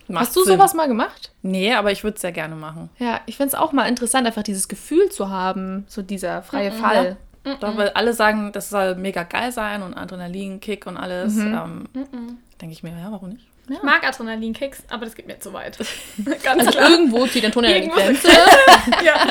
Macht 0.07 0.27
Hast 0.27 0.37
du 0.37 0.45
Sinn. 0.45 0.55
sowas 0.55 0.75
mal 0.75 0.87
gemacht? 0.87 1.33
Nee, 1.43 1.73
aber 1.75 1.91
ich 1.91 2.05
würde 2.05 2.17
es 2.17 2.21
sehr 2.21 2.33
gerne 2.33 2.55
machen. 2.55 2.91
Ja, 2.99 3.21
ich 3.27 3.37
finde 3.37 3.49
es 3.49 3.55
auch 3.55 3.73
mal 3.73 3.89
interessant, 3.89 4.27
einfach 4.27 4.43
dieses 4.43 4.69
Gefühl 4.69 5.09
zu 5.11 5.31
haben, 5.31 5.85
so 5.89 6.03
dieser 6.03 6.43
freie 6.43 6.73
Fall. 6.73 7.17
Doch, 7.61 7.77
weil 7.77 7.91
alle 7.91 8.13
sagen, 8.13 8.53
das 8.53 8.71
soll 8.71 8.95
mega 8.97 9.23
geil 9.23 9.51
sein 9.53 9.83
und 9.83 9.95
Adrenalin, 9.95 10.61
Kick 10.61 10.87
und 10.87 10.97
alles. 10.97 11.35
Mhm. 11.35 11.87
Ähm, 11.95 12.39
Denke 12.61 12.73
ich 12.75 12.83
mir, 12.83 12.91
ja, 12.91 13.11
warum 13.11 13.31
nicht? 13.31 13.47
Ich 13.69 13.83
mag 13.83 14.07
Adrenalinkicks, 14.07 14.83
aber 14.91 15.07
das 15.07 15.15
geht 15.15 15.27
mir 15.27 15.39
zu 15.41 15.53
weit. 15.55 15.79
Ganz 16.43 16.61
Also 16.67 16.71
klar. 16.71 16.91
irgendwo 16.91 17.27
zieht 17.27 17.45
Antonia 17.47 17.79
die 17.81 17.89
Grenze. 17.89 18.29
ja. 19.05 19.27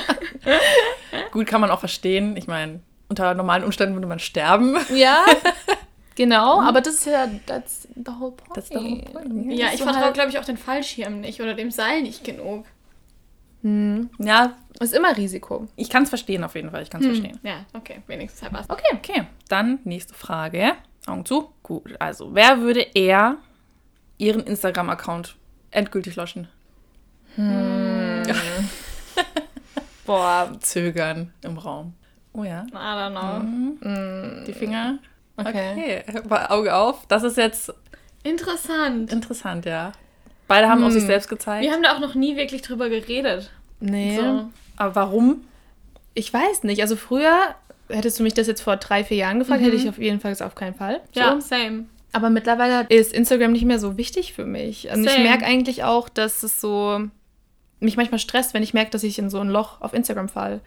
Gut, 1.31 1.45
kann 1.45 1.61
man 1.61 1.69
auch 1.69 1.79
verstehen. 1.79 2.35
Ich 2.35 2.47
meine, 2.47 2.79
unter 3.13 3.33
normalen 3.35 3.63
Umständen 3.63 3.95
würde 3.95 4.07
man 4.07 4.17
sterben. 4.19 4.75
ja, 4.93 5.23
genau, 6.15 6.61
aber 6.61 6.81
das 6.81 6.95
ist 6.95 7.05
ja 7.05 7.27
that's 7.45 7.87
the 7.95 8.11
whole 8.19 8.31
point. 8.31 8.53
That's 8.55 8.69
the 8.69 8.75
whole 8.75 9.01
point, 9.01 9.51
ja, 9.53 9.67
ich 9.71 9.77
so 9.77 9.83
vertraue, 9.83 10.03
halt- 10.05 10.13
glaube 10.15 10.29
ich, 10.31 10.39
auch 10.39 10.45
den 10.45 10.57
Fallschirm 10.57 11.21
nicht 11.21 11.41
oder 11.41 11.53
dem 11.53 11.69
Seil 11.71 12.01
nicht 12.01 12.23
genug. 12.23 12.65
Hm. 13.61 14.09
Ja, 14.19 14.53
Ist 14.81 14.93
immer 14.93 15.15
Risiko. 15.15 15.67
ich 15.77 15.89
kann 15.89 16.03
es 16.03 16.09
verstehen 16.09 16.43
auf 16.43 16.55
jeden 16.55 16.71
Fall. 16.71 16.81
Ich 16.83 16.89
kann 16.89 16.99
es 17.01 17.07
verstehen. 17.07 17.39
Ja, 17.43 17.65
okay, 17.73 18.01
wenigstens 18.07 18.41
halt 18.41 18.53
was. 18.53 18.69
Okay. 18.69 18.95
Okay, 18.95 19.23
dann 19.47 19.79
nächste 19.85 20.13
Frage. 20.13 20.73
Augen 21.05 21.25
zu. 21.25 21.49
Gut, 21.63 21.93
also 21.99 22.33
wer 22.33 22.59
würde 22.61 22.81
eher 22.93 23.37
ihren 24.17 24.41
Instagram-Account 24.43 25.35
endgültig 25.71 26.15
löschen? 26.17 26.47
Boah, 30.05 30.51
Zögern 30.59 31.33
im 31.43 31.57
Raum. 31.57 31.93
Oh 32.33 32.43
ja. 32.43 32.65
I 32.71 32.75
don't 32.75 33.11
know. 33.79 34.43
Die 34.45 34.53
Finger. 34.53 34.97
okay. 35.37 36.03
Okay, 36.07 36.21
Mal 36.27 36.47
Auge 36.47 36.75
auf. 36.75 37.05
Das 37.07 37.23
ist 37.23 37.37
jetzt 37.37 37.71
Interessant. 38.23 39.11
interessant, 39.11 39.65
ja. 39.65 39.91
Beide 40.47 40.69
haben 40.69 40.83
auf 40.83 40.91
sich 40.91 41.03
selbst 41.03 41.29
gezeigt. 41.29 41.63
Wir 41.63 41.71
haben 41.73 41.83
da 41.83 41.95
auch 41.95 41.99
noch 41.99 42.15
nie 42.15 42.35
wirklich 42.35 42.61
drüber 42.61 42.89
geredet. 42.89 43.51
Nee. 43.79 44.17
So. 44.17 44.49
Aber 44.77 44.95
warum? 44.95 45.41
Ich 46.13 46.33
weiß 46.33 46.63
nicht. 46.63 46.81
Also 46.81 46.95
früher, 46.95 47.55
hättest 47.89 48.19
du 48.19 48.23
mich 48.23 48.33
das 48.33 48.47
jetzt 48.47 48.61
vor 48.61 48.77
drei, 48.77 49.03
vier 49.03 49.17
Jahren 49.17 49.39
gefragt, 49.39 49.61
hätte 49.61 49.75
ich 49.75 49.87
auf 49.89 49.97
jeden 49.97 50.19
Fall 50.19 50.31
gesagt, 50.31 50.51
auf 50.51 50.55
keinen 50.55 50.75
Fall. 50.75 51.01
Ja, 51.13 51.33
So. 51.39 51.47
same. 51.47 51.85
Aber 52.11 52.29
mittlerweile 52.29 52.85
ist 52.89 53.11
Instagram 53.13 53.53
nicht 53.53 53.65
mehr 53.65 53.79
so 53.79 53.97
wichtig 53.97 54.33
für 54.33 54.45
mich. 54.45 54.89
Und 54.91 55.03
ich 55.03 55.11
Same. 55.11 55.23
merke 55.23 55.45
eigentlich 55.45 55.83
auch, 55.83 56.09
dass 56.09 56.43
es 56.43 56.61
so 56.61 57.01
mich 57.83 57.97
manchmal 57.97 58.19
stresst, 58.19 58.53
wenn 58.53 58.63
ich 58.63 58.73
merke, 58.73 58.91
dass 58.91 59.03
ich 59.03 59.19
in 59.19 59.29
so 59.29 59.39
ein 59.39 59.49
Loch 59.49 59.81
auf 59.81 59.93
Instagram 59.93 60.29
falle. 60.29 60.61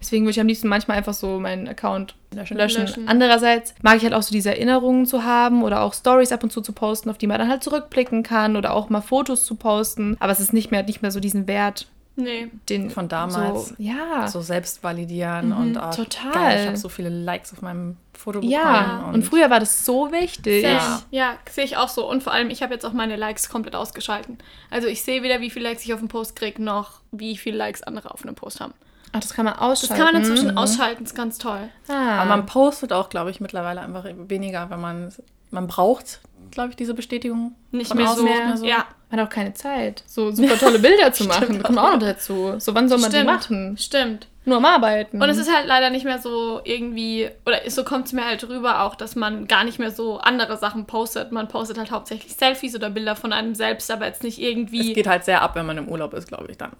Deswegen 0.00 0.24
würde 0.24 0.32
ich 0.32 0.40
am 0.40 0.46
liebsten 0.46 0.68
manchmal 0.68 0.96
einfach 0.96 1.14
so 1.14 1.40
meinen 1.40 1.66
Account 1.68 2.14
löschen. 2.34 2.56
Löschen. 2.56 3.08
Andererseits 3.08 3.74
mag 3.82 3.96
ich 3.96 4.02
halt 4.04 4.14
auch 4.14 4.22
so 4.22 4.32
diese 4.32 4.50
Erinnerungen 4.50 5.06
zu 5.06 5.24
haben 5.24 5.62
oder 5.62 5.82
auch 5.82 5.94
Stories 5.94 6.32
ab 6.32 6.42
und 6.42 6.52
zu 6.52 6.60
zu 6.60 6.72
posten, 6.72 7.10
auf 7.10 7.18
die 7.18 7.26
man 7.26 7.38
dann 7.38 7.48
halt 7.48 7.62
zurückblicken 7.62 8.22
kann 8.22 8.56
oder 8.56 8.74
auch 8.74 8.88
mal 8.90 9.00
Fotos 9.00 9.44
zu 9.44 9.54
posten. 9.54 10.16
Aber 10.20 10.32
es 10.32 10.40
ist 10.40 10.52
nicht 10.52 10.70
mehr, 10.70 10.82
nicht 10.82 11.02
mehr 11.02 11.10
so 11.10 11.20
diesen 11.20 11.46
Wert, 11.46 11.88
Nee. 12.20 12.50
den 12.68 12.90
Von 12.90 13.08
damals. 13.08 13.68
So, 13.68 13.74
ja. 13.78 14.26
So 14.26 14.40
selbst 14.40 14.82
validieren 14.82 15.52
und 15.52 15.76
oh, 15.76 15.90
total. 15.92 16.32
Geil, 16.32 16.60
ich 16.60 16.66
habe 16.66 16.76
so 16.76 16.88
viele 16.88 17.10
Likes 17.10 17.52
auf 17.52 17.62
meinem 17.62 17.96
Foto 18.12 18.40
bekommen. 18.40 18.50
ja. 18.52 19.08
Und, 19.12 19.22
früher 19.24 19.50
war 19.50 19.60
das 19.60 19.84
so 19.84 20.10
wichtig. 20.10 20.62
Same. 20.62 20.74
Ja. 20.74 21.02
Ja, 21.10 21.34
sehe 21.48 21.64
ich 21.64 21.76
auch 21.76 21.88
so. 21.88 22.10
Und 22.10 22.24
vor 22.24 22.32
allem, 22.32 22.50
ich 22.50 22.60
habe 22.62 22.74
jetzt 22.74 22.84
auch 22.84 22.92
meine 22.92 23.14
Likes 23.14 23.48
komplett 23.48 23.76
ausgeschalten. 23.76 24.38
Also 24.68 24.88
ich 24.88 25.02
sehe 25.02 25.22
weder, 25.22 25.40
wie 25.40 25.50
viele 25.50 25.68
Likes 25.68 25.84
ich 25.84 25.94
auf 25.94 26.00
einen 26.00 26.08
Post 26.08 26.34
kriege, 26.34 26.60
noch 26.60 27.00
wie 27.12 27.36
viele 27.36 27.56
Likes 27.56 27.84
andere 27.84 28.10
auf 28.10 28.24
einem 28.24 28.34
Post 28.34 28.60
haben. 28.60 28.74
Ach, 29.12 29.20
das 29.20 29.32
kann 29.32 29.44
man 29.44 29.54
Das 29.54 29.62
ausschalten. 29.62 29.94
kann 30.04 30.12
man 30.12 30.22
inzwischen 30.22 30.58
ausschalten, 30.58 31.04
ist 31.04 31.14
ganz 31.14 31.38
toll. 31.38 31.68
Ah. 31.88 32.20
Aber 32.20 32.30
man 32.30 32.46
postet 32.46 32.92
auch, 32.92 33.08
glaube 33.08 33.30
ich, 33.30 33.40
mittlerweile 33.40 33.80
einfach 33.80 34.04
weniger, 34.04 34.68
wenn 34.70 34.80
man 34.80 35.12
man 35.50 35.66
braucht, 35.66 36.20
glaube 36.50 36.70
ich, 36.70 36.76
diese 36.76 36.94
Bestätigung. 36.94 37.54
Nicht 37.70 37.94
mehr 37.94 38.08
so. 38.08 38.22
nicht 38.22 38.44
mehr 38.44 38.56
so. 38.56 38.66
Ja, 38.66 38.84
Man 39.10 39.20
hat 39.20 39.28
auch 39.28 39.32
keine 39.32 39.54
Zeit, 39.54 40.02
so 40.06 40.30
super 40.30 40.56
tolle 40.58 40.78
Bilder 40.78 41.12
zu 41.12 41.24
machen. 41.28 41.44
Stimmt 41.44 41.64
Kommt 41.64 41.78
auch 41.78 41.92
noch 41.92 41.98
dazu. 41.98 42.54
So, 42.58 42.74
wann 42.74 42.88
soll 42.88 42.98
man 42.98 43.10
stimmt. 43.10 43.22
die 43.28 43.32
machen? 43.32 43.76
Stimmt. 43.78 44.26
Nur 44.44 44.56
am 44.56 44.64
Arbeiten. 44.64 45.20
Und 45.22 45.28
es 45.28 45.36
ist 45.36 45.54
halt 45.54 45.66
leider 45.66 45.90
nicht 45.90 46.06
mehr 46.06 46.18
so 46.20 46.62
irgendwie, 46.64 47.28
oder 47.44 47.58
so 47.68 47.84
kommt 47.84 48.06
es 48.06 48.14
mir 48.14 48.24
halt 48.24 48.48
rüber 48.48 48.82
auch, 48.84 48.94
dass 48.94 49.14
man 49.14 49.46
gar 49.46 49.62
nicht 49.64 49.78
mehr 49.78 49.90
so 49.90 50.18
andere 50.18 50.56
Sachen 50.56 50.86
postet. 50.86 51.32
Man 51.32 51.48
postet 51.48 51.76
halt 51.76 51.90
hauptsächlich 51.90 52.34
Selfies 52.34 52.74
oder 52.74 52.88
Bilder 52.88 53.14
von 53.14 53.34
einem 53.34 53.54
selbst, 53.54 53.90
aber 53.90 54.06
jetzt 54.06 54.22
nicht 54.22 54.38
Es 54.38 54.44
irgendwie. 54.44 54.94
geht 54.94 55.06
halt 55.06 55.24
sehr 55.24 55.42
ab, 55.42 55.54
wenn 55.54 55.66
man 55.66 55.76
im 55.76 55.88
Urlaub 55.88 56.14
ist, 56.14 56.28
glaube 56.28 56.46
ich. 56.50 56.56
Dann 56.56 56.72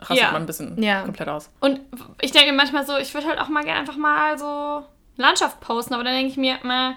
rastet 0.00 0.18
Ja. 0.18 0.32
man 0.32 0.42
ein 0.42 0.46
bisschen 0.46 0.82
Ja. 0.82 1.00
komplett 1.02 1.28
aus. 1.30 1.48
Und 1.60 1.80
ich 2.20 2.32
denke 2.32 2.52
manchmal 2.52 2.84
so, 2.84 2.98
ich 2.98 3.14
würde 3.14 3.26
halt 3.28 3.38
auch 3.40 3.48
mal 3.48 3.64
gerne 3.64 3.80
einfach 3.80 3.96
mal 3.96 4.36
so 4.38 4.82
Landschaft 5.16 5.60
posten, 5.60 5.94
aber 5.94 6.04
dann 6.04 6.12
denke 6.14 6.30
ich 6.30 6.36
mir, 6.36 6.58
meh, 6.62 6.92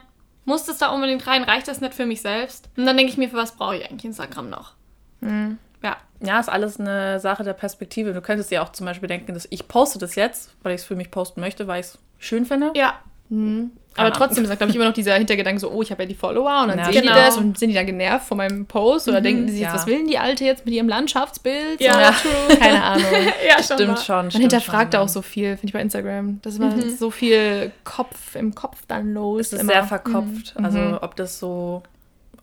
muss 0.47 0.65
das 0.65 0.77
da 0.77 0.89
unbedingt 0.89 1.27
rein? 1.27 1.43
Reicht 1.43 1.67
das 1.67 1.81
nicht 1.81 1.93
für 1.93 2.05
mich 2.05 2.21
selbst? 2.21 2.69
Und 2.77 2.85
dann 2.85 2.97
denke 2.97 3.11
ich 3.11 3.17
mir, 3.17 3.29
für 3.29 3.35
was 3.35 3.55
brauche 3.55 3.75
ich 3.75 3.87
eigentlich 3.87 4.05
Instagram 4.05 4.49
noch? 4.49 4.73
Ja. 5.21 5.97
Ja, 6.19 6.39
ist 6.39 6.49
alles 6.49 6.79
eine 6.79 7.19
Sache 7.19 7.43
der 7.43 7.53
Perspektive. 7.53 8.11
Du 8.13 8.21
könntest 8.21 8.49
dir 8.49 8.63
auch 8.63 8.71
zum 8.71 8.87
Beispiel 8.87 9.07
denken, 9.07 9.35
dass 9.35 9.45
ich 9.51 9.67
poste 9.67 9.99
das 9.99 10.15
jetzt, 10.15 10.55
weil 10.63 10.73
ich 10.73 10.81
es 10.81 10.87
für 10.87 10.95
mich 10.95 11.11
posten 11.11 11.41
möchte, 11.41 11.67
weil 11.67 11.81
ich 11.81 11.87
es 11.87 11.99
schön 12.17 12.45
finde. 12.45 12.71
Ja. 12.75 12.99
Aber 13.29 13.69
Keine 14.03 14.11
trotzdem 14.15 14.43
ist, 14.45 14.57
glaube 14.57 14.69
ich, 14.69 14.75
immer 14.75 14.85
noch 14.85 14.93
dieser 14.93 15.15
Hintergedanke 15.15 15.59
so, 15.59 15.69
oh, 15.71 15.81
ich 15.81 15.91
habe 15.91 16.03
ja 16.03 16.09
die 16.09 16.15
Follower 16.15 16.61
und 16.63 16.69
dann 16.69 16.79
Ja, 16.79 16.85
sehen 16.85 17.01
genau. 17.01 17.13
die 17.13 17.19
das 17.19 17.37
und 17.37 17.57
sind 17.57 17.69
die 17.69 17.75
dann 17.75 17.85
genervt 17.85 18.27
von 18.27 18.37
meinem 18.37 18.65
Post 18.65 19.07
oder 19.07 19.21
denken 19.21 19.45
die 19.47 19.51
sich 19.53 19.61
jetzt, 19.61 19.69
ja. 19.71 19.75
was 19.75 19.85
will 19.87 19.97
denn 19.97 20.07
die 20.07 20.17
Alte 20.17 20.45
jetzt 20.45 20.65
mit 20.65 20.73
ihrem 20.73 20.87
Landschaftsbild? 20.87 21.81
Ja, 21.81 22.13
So, 22.13 22.29
true. 22.29 22.57
Keine 22.59 22.83
Ahnung. 22.83 23.05
Ja, 23.47 23.55
schon 23.63 23.77
Stimmt 23.77 23.91
mal. 23.91 23.97
schon. 23.97 24.15
Man 24.15 24.31
stimmt 24.31 24.41
hinterfragt 24.43 24.93
schon, 24.93 25.03
auch 25.03 25.07
so 25.09 25.21
viel, 25.21 25.55
finde 25.57 25.67
ich 25.67 25.73
bei 25.73 25.81
Instagram. 25.81 26.39
Das 26.41 26.53
ist 26.53 26.59
immer 26.59 26.75
Mhm. 26.75 26.95
so 26.97 27.09
viel 27.11 27.71
Kopf 27.83 28.35
im 28.35 28.53
Kopf 28.55 28.77
dann 28.87 29.13
los. 29.13 29.47
Es 29.47 29.53
ist 29.53 29.61
immer. 29.61 29.73
sehr 29.73 29.83
verkopft. 29.83 30.57
Mhm. 30.57 30.65
Also 30.65 30.99
ob 31.01 31.15
das 31.15 31.39
so, 31.39 31.83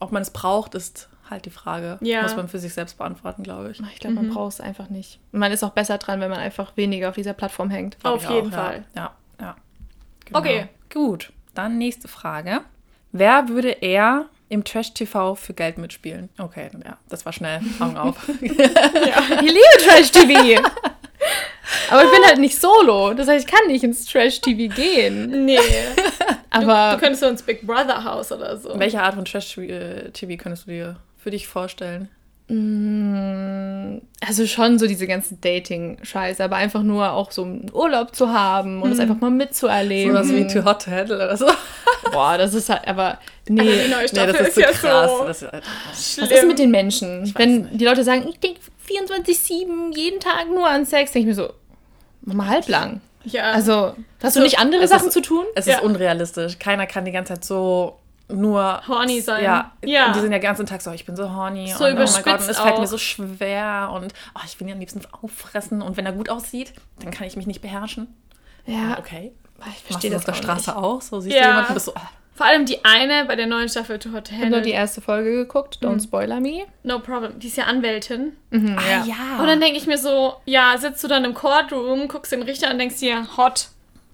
ob 0.00 0.12
man 0.12 0.23
es 0.23 0.30
braucht, 0.30 0.75
ist 0.75 1.08
halt 1.30 1.46
die 1.46 1.50
Frage. 1.50 1.99
Ja. 2.02 2.23
Muss 2.23 2.37
man 2.37 2.49
für 2.49 2.58
sich 2.58 2.75
selbst 2.75 2.99
beantworten, 2.99 3.42
glaube 3.42 3.70
ich. 3.70 3.80
Ich 3.94 3.99
glaube, 4.00 4.16
man 4.16 4.28
braucht 4.28 4.54
es 4.54 4.61
einfach 4.61 4.90
nicht. 4.90 5.18
Man 5.32 5.52
ist 5.52 5.62
auch 5.64 5.70
besser 5.70 5.96
dran, 5.99 6.20
wenn 6.20 6.30
man 6.30 6.38
einfach 6.38 6.76
weniger 6.76 7.08
auf 7.08 7.14
dieser 7.14 7.32
Plattform 7.32 7.70
hängt. 7.70 7.96
Auf 8.02 8.28
jeden 8.28 8.49
auch, 8.52 8.56
Fall. 8.56 8.84
Ja, 8.94 9.12
ja. 9.40 9.46
ja. 9.46 9.56
Genau. 10.26 10.38
Okay. 10.38 10.68
Gut, 10.92 11.32
dann 11.54 11.78
nächste 11.78 12.08
Frage. 12.08 12.61
Wer 13.12 13.49
würde 13.49 13.70
eher 13.70 14.26
im 14.49 14.64
Trash-TV 14.64 15.34
für 15.37 15.54
Geld 15.54 15.78
mitspielen? 15.78 16.28
Okay, 16.38 16.70
ja, 16.84 16.99
das 17.08 17.25
war 17.25 17.32
schnell. 17.32 17.61
Augen 17.80 17.96
auf. 17.96 18.16
Ich 18.40 18.50
liebe 18.50 19.78
Trash-TV. 19.78 20.62
Aber 21.90 22.04
ich 22.04 22.11
bin 22.11 22.25
halt 22.25 22.38
nicht 22.38 22.61
solo. 22.61 23.14
Das 23.14 23.28
heißt, 23.28 23.46
ich 23.46 23.50
kann 23.50 23.66
nicht 23.68 23.84
ins 23.84 24.04
Trash-TV 24.06 24.75
gehen. 24.75 25.44
Nee. 25.44 25.58
Aber 26.50 26.92
Du 26.94 27.00
könntest 27.00 27.20
so 27.23 27.26
ins 27.28 27.42
Big 27.42 27.66
Brother 27.66 28.04
Haus 28.04 28.30
oder 28.32 28.56
so. 28.56 28.78
Welche 28.78 29.02
Art 29.02 29.14
von 29.14 29.25
Trash-TV 29.25 30.37
könntest 30.42 30.66
du 30.66 30.70
dir 30.70 30.96
für 31.18 31.30
dich 31.30 31.49
vorstellen? 31.49 32.08
Mm, 32.49 34.01
Also 34.27 34.47
schon 34.47 34.79
so 34.79 34.87
diese 34.87 35.07
ganzen 35.07 35.41
Dating-Scheiße, 35.41 36.43
aber 36.43 36.57
einfach 36.57 36.83
nur 36.83 37.13
auch 37.13 37.31
so 37.31 37.45
einen 37.45 37.71
Urlaub 37.73 38.15
zu 38.15 38.33
haben 38.33 38.83
und 38.83 38.93
es 38.93 38.99
einfach 39.01 39.21
mal 39.21 39.31
mitzuerleben. 39.31 40.13
Sowas 40.15 40.29
wie 40.31 40.47
Too 40.47 40.65
Hot 40.65 40.83
to 40.85 40.91
Handle 40.91 41.17
oder 41.17 41.37
so? 41.37 41.47
Boah, 42.13 42.39
das 42.39 42.55
ist 42.55 42.69
halt, 42.69 42.87
aber 42.87 43.19
nee. 43.49 43.63
Die 43.63 43.91
neue 43.91 44.03
Nee, 44.03 44.09
Staffel 44.09 44.33
das 44.33 44.41
ist 44.43 44.49
ist, 44.49 44.55
so 44.57 44.61
ja 44.61 44.73
krass. 44.73 45.11
so 45.19 45.25
Das 45.27 45.43
ist, 45.43 45.53
halt- 45.53 45.65
schlimm. 45.95 46.31
Was 46.31 46.39
ist 46.39 46.47
mit 46.47 46.59
den 46.59 46.71
Menschen? 46.71 47.33
Wenn 47.37 47.63
nicht. 47.63 47.81
die 47.81 47.85
Leute 47.85 48.05
sagen, 48.05 48.27
ich 48.29 48.39
denke 48.41 48.61
24-7, 48.89 49.97
jeden 49.97 50.21
Tag 50.21 50.47
nur 50.53 50.69
an 50.69 50.85
Sex, 50.87 51.13
denke 51.13 51.31
ich 51.31 51.37
mir 51.37 51.43
so, 51.43 51.53
mach 52.23 52.35
mal 52.35 52.49
halblang. 52.49 53.01
ja. 53.25 53.53
Also, 53.53 53.95
hast 54.23 54.35
So, 54.35 54.41
du 54.41 54.45
nicht 54.45 54.59
andere 54.59 54.83
es 54.83 54.91
Sachen 54.91 55.09
ist- 55.09 55.15
zu 55.15 55.23
tun? 55.23 55.45
es 55.55 55.67
Ja. 55.67 55.77
ist 55.77 55.83
unrealistisch. 55.83 56.59
Keiner 56.59 56.87
kann 56.87 57.05
die 57.05 57.13
ganze 57.13 57.35
Zeit 57.35 57.45
so 57.45 57.99
nur 58.28 58.81
Horny 58.88 59.21
sein. 59.21 59.45
Ja, 59.45 59.73
Ja. 59.85 60.07
Und 60.07 60.16
die 60.16 60.21
sind 60.21 60.33
ja 60.33 60.38
den 60.38 60.43
ganzen 60.45 60.66
Tag 60.66 60.81
so, 60.83 60.90
ich 60.93 61.04
bin 61.04 61.14
so 61.16 61.31
horny 61.35 61.69
So 61.69 61.75
und 61.75 61.81
oh 61.81 61.85
mein 61.85 61.93
überspitzt 61.97 62.25
Gott, 62.25 62.40
und 62.40 62.49
es 62.50 62.59
fällt 62.59 62.78
mir 62.78 62.87
so 62.87 62.99
schwer 62.99 63.90
und 63.93 64.12
oh, 64.35 64.40
ich 64.47 64.59
will 64.59 64.66
ihn 64.66 64.73
am 64.73 64.81
liebsten 64.81 65.02
auffressen 65.23 65.83
und 65.83 65.97
wenn 65.97 66.07
er 66.07 66.12
gut 66.12 66.28
aussieht, 66.31 66.73
dann 67.00 67.11
kann 67.11 67.26
ich 67.26 67.37
mich 67.37 67.47
nicht 67.47 67.61
beherrschen. 67.61 68.09
Ja, 68.66 68.97
Okay. 68.99 69.33
ich 69.59 69.64
Machst 69.66 69.81
verstehe 69.87 70.11
das 70.11 70.21
auf 70.21 70.25
der 70.25 70.35
Straße 70.35 70.75
auch? 70.76 71.02
So 71.02 71.21
siehst 71.21 71.37
Ja. 71.37 71.43
du 71.43 71.49
jemanden 71.49 71.69
und 71.69 71.75
bist 71.75 71.87
so, 71.87 71.95
ah, 71.95 72.11
Vor 72.35 72.47
allem 72.47 72.64
die 72.66 72.85
eine 72.85 73.26
bei 73.26 73.37
der 73.37 73.47
neuen 73.47 73.69
Staffel 73.69 73.99
to 73.99 74.09
Ich 74.09 74.33
habe 74.33 74.50
nur 74.50 74.61
die 74.62 74.71
erste 74.73 75.00
Folge 75.00 75.31
geguckt, 75.33 75.78
Don't 75.83 76.02
Spoiler 76.02 76.40
Me. 76.40 76.64
No 76.83 76.99
problem. 76.99 77.38
Die 77.38 77.47
ist 77.47 77.57
ja 77.59 77.64
Anwältin. 77.64 78.33
Mhm, 78.50 78.76
ah, 78.78 79.04
ja. 79.04 79.38
Und 79.40 79.47
dann 79.47 79.61
denke 79.61 79.76
ich 79.78 79.87
mir 79.87 79.99
so, 79.99 80.35
ja, 80.47 80.76
sitzt 80.78 81.04
du 81.04 81.09
dann 81.09 81.25
im 81.25 81.35
Courtroom, 81.35 82.09
guckst 82.09 82.33
den 82.33 82.43
Richter 82.43 82.66
an 82.66 82.73
und 82.73 82.78
denkst 82.81 82.99
dir, 82.99 83.25
hot, 83.37 83.69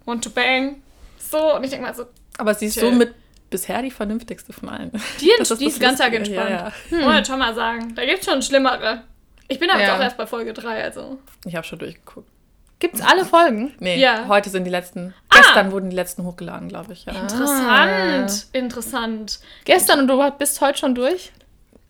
want 0.05 0.23
to 0.23 0.29
bang. 0.29 0.81
So, 1.17 1.55
und 1.55 1.63
ich 1.63 1.71
denke 1.71 1.85
mal 1.87 1.95
so, 1.95 2.03
Aber 2.37 2.53
sie 2.53 2.65
ist 2.67 2.75
Chill. 2.77 2.89
somit 2.91 3.15
bisher 3.51 3.83
die 3.83 3.91
vernünftigste 3.91 4.51
von 4.53 4.69
allen. 4.69 4.91
die, 5.21 5.31
Das 5.37 5.49
die 5.49 5.65
das 5.65 5.73
ist 5.73 5.79
ganz 5.79 5.99
Lustige. 5.99 6.17
entspannt. 6.17 6.49
Ja, 6.49 6.71
ja. 6.99 7.05
Muss 7.07 7.19
ich 7.21 7.27
schon 7.27 7.37
mal 7.39 7.53
sagen. 7.53 7.93
Da 7.93 8.03
gibt 8.05 8.19
es 8.21 8.25
schon 8.25 8.41
schlimmere. 8.41 9.03
Ich 9.47 9.59
bin 9.59 9.69
aber 9.69 9.81
Ja. 9.83 9.95
auch 9.95 9.99
erst 10.01 10.17
bei 10.17 10.25
Folge 10.25 10.53
3, 10.53 10.83
also. 10.83 11.19
Ich 11.45 11.55
habe 11.55 11.67
schon 11.67 11.77
durchgeguckt. 11.77 12.27
Gibt's 12.79 13.01
alle 13.01 13.25
Folgen? 13.25 13.73
Nee, 13.79 13.99
Ja. 13.99 14.25
heute 14.27 14.49
sind 14.49 14.63
die 14.63 14.71
letzten. 14.71 15.13
Ah. 15.29 15.35
Gestern 15.37 15.71
wurden 15.71 15.91
die 15.91 15.95
letzten 15.95 16.23
hochgeladen, 16.23 16.67
glaube 16.69 16.93
ich. 16.93 17.05
Ja. 17.05 17.11
Interessant. 17.13 18.47
Interessant. 18.53 19.39
Gestern 19.65 19.99
und 19.99 20.07
du 20.07 20.31
bist 20.39 20.59
heute 20.61 20.79
schon 20.79 20.95
durch? 20.95 21.31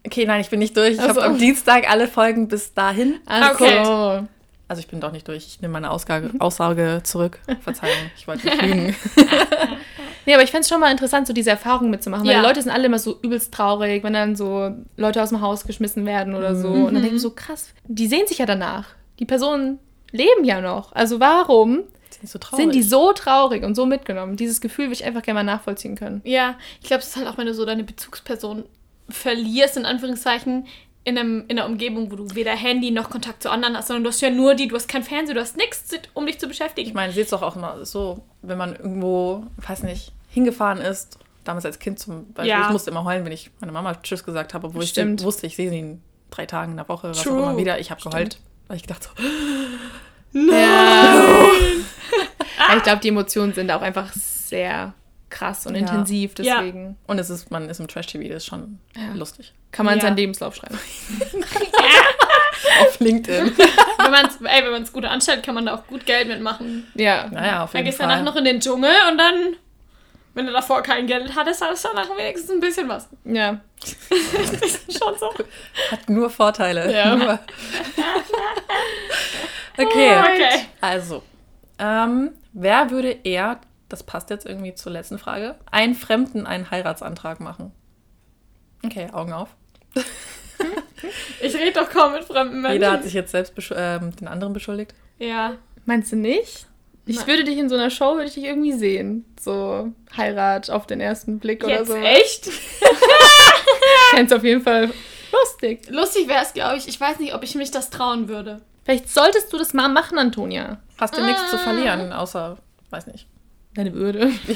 Okay, 0.06 0.26
nein, 0.26 0.42
ich 0.42 0.50
bin 0.50 0.60
nicht 0.60 0.76
durch. 0.76 0.96
Ich 0.96 1.00
Ach 1.00 1.08
habe 1.10 1.24
am 1.24 1.38
Dienstag 1.38 1.90
alle 1.90 2.08
Folgen 2.10 2.48
bis 2.50 2.74
dahin. 2.74 3.20
Ach 3.26 3.54
Okay. 3.54 3.86
so. 3.86 4.28
Also 4.68 4.80
ich 4.80 4.88
bin 4.88 5.00
doch 5.00 5.12
nicht 5.12 5.28
durch. 5.28 5.46
Ich 5.48 5.62
nehme 5.62 5.74
meine 5.74 5.92
Aussage, 5.92 6.32
Aussage 6.40 7.02
zurück. 7.04 7.40
Verzeihung, 7.62 7.94
ich 8.18 8.28
wollte 8.28 8.48
nicht 8.48 8.62
lügen. 8.62 8.96
Nee, 10.26 10.34
aber 10.34 10.44
ich 10.44 10.52
fände 10.52 10.62
es 10.62 10.70
schon 10.70 10.80
mal 10.80 10.92
interessant, 10.92 11.28
so 11.28 11.34
diese 11.34 11.50
Erfahrung 11.50 11.90
mitzumachen. 11.90 12.26
Weil 12.26 12.34
Ja. 12.34 12.42
die 12.42 12.48
Leute 12.48 12.62
sind 12.62 12.72
alle 12.72 12.86
immer 12.86 13.00
so 13.00 13.20
übelst 13.22 13.54
traurig, 13.54 14.04
wenn 14.04 14.14
dann 14.14 14.36
so 14.36 14.72
Leute 14.98 15.22
aus 15.22 15.30
dem 15.30 15.42
Haus 15.42 15.66
geschmissen 15.66 16.06
werden 16.06 16.36
oder 16.36 16.56
so. 16.56 16.70
Und 16.70 16.94
dann 16.94 17.02
denke 17.02 17.16
ich 17.16 17.22
so, 17.22 17.32
krass, 17.32 17.70
die 17.86 18.08
sehen 18.08 18.28
sich 18.28 18.38
ja 18.40 18.46
danach. 18.46 18.90
Die 19.20 19.26
Personen 19.26 19.80
leben 20.12 20.44
ja 20.44 20.62
noch. 20.62 20.92
Also 20.94 21.20
warum 21.20 21.84
so 22.24 22.40
sind 22.56 22.76
die 22.76 22.84
so 22.84 23.14
traurig 23.14 23.64
und 23.64 23.74
so 23.76 23.86
mitgenommen? 23.86 24.36
Dieses 24.36 24.62
Gefühl 24.62 24.86
würde 24.86 24.94
ich 24.94 25.06
einfach 25.06 25.24
gerne 25.24 25.40
mal 25.40 25.44
nachvollziehen 25.44 25.96
können. 25.96 26.22
Ja, 26.24 26.56
ich 26.82 26.88
glaube, 26.88 27.02
es 27.02 27.08
ist 27.10 27.16
halt 27.18 27.28
auch, 27.28 27.38
wenn 27.38 27.48
du 27.48 27.54
so 27.54 27.66
deine 27.66 27.84
Bezugsperson 27.84 28.66
verlierst, 29.10 29.78
in 29.78 29.86
Anführungszeichen, 29.86 30.68
in, 31.04 31.18
einem, 31.18 31.46
in 31.48 31.58
einer 31.58 31.68
Umgebung, 31.68 32.12
wo 32.12 32.16
du 32.16 32.36
weder 32.36 32.52
Handy 32.56 32.92
noch 32.92 33.10
Kontakt 33.10 33.42
zu 33.44 33.50
anderen 33.50 33.76
hast, 33.76 33.88
sondern 33.88 34.04
du 34.04 34.10
hast 34.10 34.22
ja 34.22 34.30
nur 34.30 34.54
die, 34.56 34.68
du 34.68 34.76
hast 34.76 34.88
kein 34.88 35.04
Fernsehen, 35.04 35.36
du 35.36 35.42
hast 35.42 35.58
nichts, 35.58 35.90
um 36.14 36.26
dich 36.26 36.40
zu 36.40 36.48
beschäftigen. 36.48 36.88
Ich 36.88 36.94
meine, 36.94 37.12
seht 37.12 37.24
es 37.26 37.30
doch 37.32 37.42
auch 37.42 37.56
immer 37.56 37.84
so, 37.86 38.22
wenn 38.42 38.58
man 38.58 38.76
irgendwo, 38.76 39.44
weiß 39.66 39.84
nicht, 39.84 40.12
hingefahren 40.30 40.80
ist, 40.80 41.18
damals 41.44 41.66
als 41.66 41.80
Kind 41.80 41.98
zum 42.00 42.32
Beispiel, 42.34 42.52
Ja. 42.52 42.66
ich 42.66 42.70
musste 42.72 42.92
immer 42.92 43.04
heulen, 43.04 43.26
wenn 43.26 43.32
ich 43.32 43.50
meiner 43.60 43.74
Mama 43.74 43.96
Tschüss 43.96 44.24
gesagt 44.24 44.54
habe, 44.54 44.68
obwohl 44.68 44.84
ich 44.84 44.90
Stimmt. 44.92 45.20
sie, 45.22 45.26
wusste, 45.26 45.48
ich 45.48 45.56
sehe 45.56 45.70
sie 45.72 45.80
in 45.80 46.02
drei 46.30 46.46
Tagen 46.46 46.72
in 46.72 46.78
der 46.78 46.88
Woche, 46.88 47.10
was 47.10 47.20
auch 47.20 47.24
True. 47.24 47.42
immer 47.42 47.58
wieder. 47.58 47.80
Ich 47.80 47.90
habe 47.90 48.02
geheult, 48.02 48.40
weil 48.68 48.78
ich 48.78 48.84
gedacht 48.84 49.04
so, 49.04 49.10
Ja. 50.40 50.52
ja 50.54 51.48
ich 52.78 52.84
glaube, 52.84 53.02
die 53.02 53.10
Emotionen 53.10 53.54
sind 53.54 53.72
auch 53.72 53.82
einfach 53.82 54.14
sehr 54.14 54.94
krass 55.32 55.66
und 55.66 55.76
Ja. 55.76 55.82
intensiv. 55.82 56.34
Ja. 56.40 56.58
Deswegen 56.60 56.98
und 57.08 57.20
es 57.20 57.30
ist, 57.30 57.50
man 57.52 57.70
ist 57.70 57.80
im 57.80 57.88
Trash-TV, 57.88 58.28
das 58.28 58.38
ist 58.44 58.48
schon 58.48 58.80
lustig. 59.16 59.54
kann 59.72 59.86
man 59.86 59.96
Ja. 59.98 60.02
seinen 60.02 60.18
Lebenslauf 60.18 60.56
schreiben. 60.56 60.78
Auf 62.82 63.00
LinkedIn. 63.00 63.58
wenn 63.58 64.12
man 64.12 64.26
es 64.28 64.36
ey, 64.42 64.64
wenn 64.64 64.72
man's 64.72 64.94
gut 64.94 65.06
anstellt, 65.06 65.44
kann 65.44 65.56
man 65.56 65.66
da 65.66 65.76
auch 65.76 65.88
gut 65.88 66.06
Geld 66.06 66.28
mitmachen. 66.28 66.88
Ja. 66.96 67.28
naja, 67.30 67.64
auf 67.64 67.72
Dann 67.72 67.80
jeden 67.80 67.86
gehst 67.88 68.00
du 68.00 68.04
Fall. 68.04 68.12
danach 68.16 68.26
noch 68.26 68.36
in 68.38 68.46
den 68.46 68.60
Dschungel 68.60 68.92
und 69.12 69.18
dann, 69.18 69.56
wenn 70.34 70.46
du 70.46 70.52
davor 70.52 70.82
kein 70.84 71.08
Geld 71.08 71.36
hattest, 71.36 71.62
hattest 71.62 71.86
du 71.86 71.90
danach 71.94 72.10
wenigstens 72.18 72.52
ein 72.52 72.60
bisschen 72.60 72.88
was. 72.88 73.08
Ja. 73.26 73.60
Schon 74.90 75.18
so. 75.20 75.32
Hat 75.92 76.10
nur 76.10 76.30
Vorteile. 76.30 76.92
Ja. 76.94 77.16
Nur. 77.16 77.34
okay, 79.78 80.20
Okay. 80.20 80.66
also, 80.82 81.24
ähm, 81.80 82.32
wer 82.54 82.90
würde 82.92 83.18
eher, 83.24 83.60
das 83.92 84.04
passt 84.04 84.30
jetzt 84.30 84.46
irgendwie 84.46 84.74
zur 84.74 84.92
letzten 84.92 85.18
Frage, 85.18 85.56
einen 85.70 85.96
Fremden 85.96 86.46
einen 86.46 86.72
Heiratsantrag 86.72 87.40
machen? 87.40 87.72
Okay, 88.84 89.10
Augen 89.12 89.34
auf. 89.34 89.50
Ich 91.42 91.56
rede 91.56 91.72
doch 91.72 91.90
kaum 91.90 92.14
mit 92.14 92.24
fremden 92.24 92.62
Menschen. 92.62 92.74
Jeder 92.74 92.92
hat 92.92 93.04
sich 93.04 93.14
jetzt 93.14 93.32
selbst 93.32 93.54
ähm, 93.76 94.16
den 94.16 94.28
anderen 94.28 94.54
beschuldigt. 94.54 94.94
Ja. 95.18 95.56
Meinst 95.86 96.12
du 96.12 96.16
nicht? 96.16 96.68
Ich 97.06 97.18
Nein. 97.18 97.28
würde 97.28 97.44
dich 97.44 97.58
in 97.58 97.70
so 97.70 97.76
einer 97.76 97.90
Show, 97.90 98.14
würde 98.14 98.26
ich 98.26 98.36
dich 98.36 98.44
irgendwie 98.44 98.74
sehen. 98.74 99.26
So 99.40 99.92
Heirat 100.16 100.70
auf 100.70 100.86
den 100.86 101.02
ersten 101.02 101.40
Blick 101.40 101.64
oder 101.64 101.80
Jetzt 101.80 101.88
so. 101.88 101.96
echt? 101.96 102.50
Fände 104.12 104.36
auf 104.36 104.44
jeden 104.44 104.62
Fall 104.62 104.92
lustig. 105.32 105.90
Lustig 105.90 106.28
wäre 106.28 106.44
es, 106.44 106.54
glaube 106.54 106.78
ich. 106.78 106.88
Ich 106.88 107.02
weiß 107.02 107.20
nicht, 107.20 107.34
ob 107.34 107.44
ich 107.44 107.56
mich 107.56 107.72
das 107.72 107.90
trauen 107.90 108.28
würde. 108.28 108.62
Vielleicht 108.84 109.10
solltest 109.10 109.52
du 109.52 109.58
das 109.58 109.74
mal 109.74 109.90
machen, 109.90 110.18
Antonia. 110.18 110.80
Hast 111.00 111.18
du 111.18 111.24
nichts 111.24 111.50
zu 111.50 111.58
verlieren, 111.58 112.14
außer, 112.14 112.58
weiß 112.92 113.08
nicht. 113.08 113.28
Deine 113.74 113.94
Würde. 113.94 114.32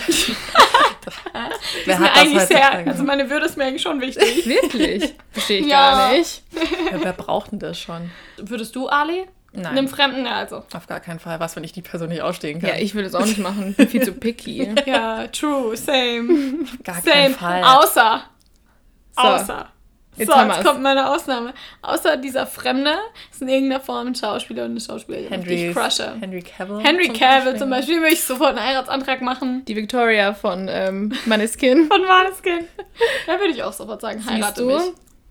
Wer 1.85 1.93
ist 1.95 1.99
mir 1.99 2.13
eigentlich 2.13 2.41
sehr, 2.43 2.87
also 2.87 3.03
meine 3.03 3.29
Würde 3.29 3.45
ist 3.45 3.57
mir 3.57 3.65
eigentlich 3.65 3.81
schon 3.81 4.01
wichtig. 4.01 4.45
Wirklich? 4.45 5.13
Verstehe 5.31 5.59
ich 5.59 5.67
Ja. 5.67 5.91
gar 5.91 6.11
nicht. 6.13 6.41
Ja, 6.91 6.99
wer 7.03 7.13
braucht 7.13 7.51
denn 7.51 7.59
das 7.59 7.79
schon? 7.79 8.11
Würdest 8.37 8.75
du, 8.75 8.87
Ali? 8.87 9.25
Nein. 9.53 9.67
Einem 9.67 9.87
Fremden, 9.87 10.27
also. 10.27 10.63
Auf 10.73 10.87
gar 10.87 10.99
keinen 10.99 11.19
Fall. 11.19 11.39
Was, 11.39 11.55
wenn 11.55 11.63
ich 11.63 11.71
die 11.71 11.81
Person 11.81 12.09
nicht 12.09 12.21
ausstehen 12.21 12.59
kann? 12.59 12.69
Ja, 12.71 12.75
ich 12.75 12.93
würde 12.93 13.07
es 13.07 13.15
auch 13.15 13.25
nicht 13.25 13.37
machen. 13.37 13.73
Bin 13.73 13.87
viel 13.87 14.03
zu 14.03 14.11
picky. 14.11 14.69
Ja, 14.85 15.27
true, 15.27 15.77
same. 15.77 16.65
gar 16.83 16.95
Same. 16.95 17.11
keinen 17.11 17.35
Fall. 17.35 17.63
Außer. 17.63 18.23
So. 19.15 19.21
Außer. 19.21 19.69
Jetzt 20.17 20.31
so, 20.31 20.37
jetzt 20.37 20.63
kommt 20.63 20.81
meine 20.81 21.09
Ausnahme. 21.09 21.53
Außer 21.81 22.17
dieser 22.17 22.47
Fremde 22.47 22.93
ist 23.31 23.41
in 23.41 23.49
irgendeiner 23.49 23.81
Form 23.81 24.07
ein 24.07 24.15
Schauspieler 24.15 24.65
und 24.65 24.71
eine 24.71 24.79
Schauspielerin, 24.79 25.41
die 25.41 25.49
Henry, 25.49 25.69
ich 25.69 25.75
crushe. 25.75 26.15
Henry 26.19 26.41
Cavill. 26.41 26.79
Henry 26.83 27.09
Cavill 27.09 27.57
zum 27.57 27.69
Beispiel 27.69 27.99
würde 27.99 28.13
ich 28.13 28.23
sofort 28.23 28.57
einen 28.57 28.65
Heiratsantrag 28.65 29.21
machen. 29.21 29.65
Die 29.65 29.75
Victoria 29.75 30.33
von 30.33 30.67
ähm, 30.69 31.13
Maneskin. 31.25 31.87
Von 31.89 32.01
Maneskin. 32.03 32.67
Da 33.27 33.39
würde 33.39 33.51
ich 33.51 33.63
auch 33.63 33.73
sofort 33.73 34.01
sagen, 34.01 34.23
heirate 34.25 34.61
du? 34.61 34.67
mich. 34.67 34.81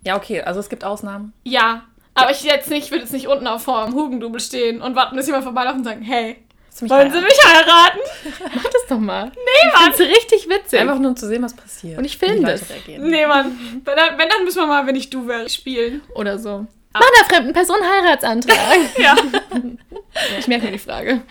Ja, 0.05 0.17
okay, 0.17 0.43
also 0.43 0.61
es 0.61 0.69
gibt 0.69 0.85
Ausnahmen. 0.85 1.33
Ja, 1.45 1.85
aber 2.15 2.31
ich 2.31 2.43
jetzt 2.45 2.71
nicht, 2.71 2.91
würde 2.91 3.03
jetzt 3.03 3.13
nicht 3.13 3.27
unten 3.27 3.47
auf 3.47 3.63
vorm 3.63 3.95
Hugendubel 3.95 4.41
stehen 4.41 4.83
und 4.83 4.95
warten, 4.95 5.17
bis 5.17 5.27
jemand 5.27 5.45
vorbeilauft 5.45 5.79
und 5.79 5.85
sagen, 5.85 6.03
hey, 6.03 6.45
wollen 6.81 7.11
Sie 7.11 7.19
heiraten? 7.19 7.25
mich 7.25 7.39
heiraten? 7.45 7.99
Mach 8.57 8.71
das 8.85 8.97
doch 8.97 9.01
mal. 9.01 9.27
Nee, 9.27 9.71
Mann. 9.73 9.91
Das 9.91 10.01
richtig 10.01 10.49
witzig. 10.49 10.81
Einfach 10.81 10.99
nur 10.99 11.11
um 11.11 11.17
zu 11.17 11.27
sehen, 11.27 11.43
was 11.43 11.55
passiert. 11.55 11.99
Und 11.99 12.05
ich 12.05 12.19
film 12.19 12.35
Wie 12.35 12.39
die 12.39 12.45
das. 12.45 12.63
Nee, 12.99 13.27
Mann. 13.27 13.59
Wenn 13.85 13.97
dann, 13.97 14.19
wenn, 14.19 14.29
dann 14.29 14.45
müssen 14.45 14.59
wir 14.59 14.67
mal, 14.67 14.87
wenn 14.87 14.97
ich 14.97 15.11
du 15.11 15.27
wäre, 15.27 15.49
spielen. 15.49 16.03
Oder 16.15 16.39
so. 16.39 16.67
Mach 16.93 17.03
einer 17.03 17.29
fremden 17.29 17.53
Person 17.53 17.79
Heiratsantrag. 17.83 18.57
Ja. 18.99 19.17
ich 20.39 20.47
merke 20.47 20.67
mir 20.67 20.73
die 20.73 20.79
Frage. 20.79 21.23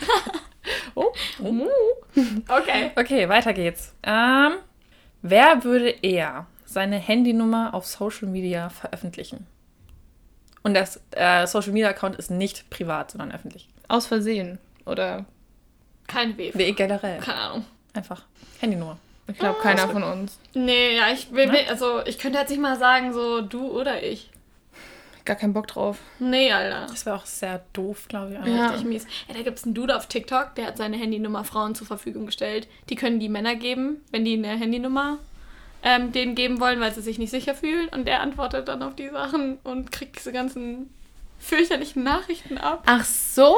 Okay. 0.95 1.67
Okay. 2.47 2.91
Okay, 2.95 3.29
weiter 3.29 3.53
geht's. 3.53 3.93
Ähm, 4.03 4.53
wer 5.21 5.63
würde 5.63 5.89
eher 5.89 6.47
seine 6.65 6.97
Handynummer 6.97 7.73
auf 7.73 7.85
Social 7.85 8.27
Media 8.27 8.69
veröffentlichen? 8.69 9.47
Und 10.63 10.73
das 10.73 11.01
äh, 11.11 11.45
Social 11.47 11.71
Media 11.71 11.89
Account 11.89 12.17
ist 12.17 12.31
nicht 12.31 12.69
privat, 12.69 13.11
sondern 13.11 13.31
öffentlich. 13.31 13.69
Aus 13.87 14.07
Versehen. 14.07 14.59
Oder 14.85 15.25
Kein 16.13 16.37
W. 16.37 16.51
Wie 16.53 16.71
generell. 16.73 17.19
Keine 17.19 17.39
Ahnung. 17.39 17.65
Einfach 17.93 18.23
Handynummer. 18.59 18.97
ich 19.27 19.37
glaube, 19.37 19.59
keiner 19.61 19.87
von 19.89 20.03
uns. 20.03 20.39
Nee, 20.53 20.95
ja, 20.95 21.09
ich 21.11 21.31
will, 21.31 21.51
will, 21.51 21.65
also 21.69 22.05
ich 22.05 22.19
könnte 22.19 22.39
jetzt 22.39 22.49
nicht 22.49 22.61
mal 22.61 22.77
sagen, 22.77 23.13
so 23.13 23.41
du 23.41 23.67
oder 23.67 24.03
ich. 24.03 24.29
Gar 25.25 25.37
keinen 25.37 25.53
Bock 25.53 25.67
drauf. 25.67 25.99
Nee, 26.19 26.51
Alter. 26.51 26.87
Das 26.89 27.05
wäre 27.05 27.15
auch 27.15 27.25
sehr 27.25 27.63
doof, 27.71 28.07
glaube 28.09 28.33
ich. 28.33 28.45
Ja. 28.45 28.67
Richtig 28.67 28.85
mies. 28.85 29.07
Ja, 29.27 29.35
da 29.35 29.41
gibt 29.41 29.57
es 29.57 29.63
einen 29.63 29.73
Dude 29.73 29.95
auf 29.95 30.07
TikTok, 30.07 30.55
der 30.55 30.67
hat 30.67 30.77
seine 30.77 30.97
Handynummer 30.97 31.45
Frauen 31.45 31.75
zur 31.75 31.87
Verfügung 31.87 32.25
gestellt. 32.25 32.67
Die 32.89 32.95
können 32.95 33.19
die 33.19 33.29
Männer 33.29 33.55
geben, 33.55 34.01
wenn 34.11 34.25
die 34.25 34.33
eine 34.33 34.49
Handynummer 34.49 35.19
ähm, 35.81 36.11
denen 36.11 36.35
geben 36.35 36.59
wollen, 36.59 36.79
weil 36.79 36.93
sie 36.93 37.01
sich 37.01 37.19
nicht 37.19 37.31
sicher 37.31 37.55
fühlen. 37.55 37.87
Und 37.89 38.05
der 38.05 38.21
antwortet 38.21 38.67
dann 38.67 38.83
auf 38.83 38.95
die 38.95 39.09
Sachen 39.09 39.59
und 39.63 39.91
kriegt 39.91 40.17
diese 40.17 40.33
ganzen 40.33 40.89
fürchterlichen 41.43 42.03
Nachrichten 42.03 42.57
ab. 42.57 42.83
Ach 42.85 43.03
so. 43.03 43.55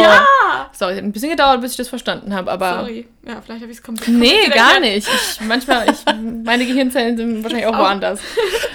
Ja! 0.00 0.26
Sorry, 0.72 0.96
hat 0.96 1.02
ein 1.02 1.12
bisschen 1.12 1.30
gedauert, 1.30 1.60
bis 1.60 1.72
ich 1.72 1.76
das 1.78 1.88
verstanden 1.88 2.34
habe, 2.34 2.50
aber. 2.50 2.80
Sorry. 2.80 3.08
Ja, 3.26 3.40
vielleicht 3.40 3.62
habe 3.62 3.72
ich 3.72 3.78
es 3.78 3.82
komplett 3.82 4.08
Nee, 4.08 4.48
gar 4.48 4.80
nicht. 4.80 5.08
Ich, 5.08 5.40
manchmal, 5.40 5.86
ich, 5.90 6.04
meine 6.44 6.66
Gehirnzellen 6.66 7.16
sind 7.16 7.42
wahrscheinlich 7.42 7.66
auch 7.66 7.74
Auch. 7.74 7.80
woanders. 7.80 8.20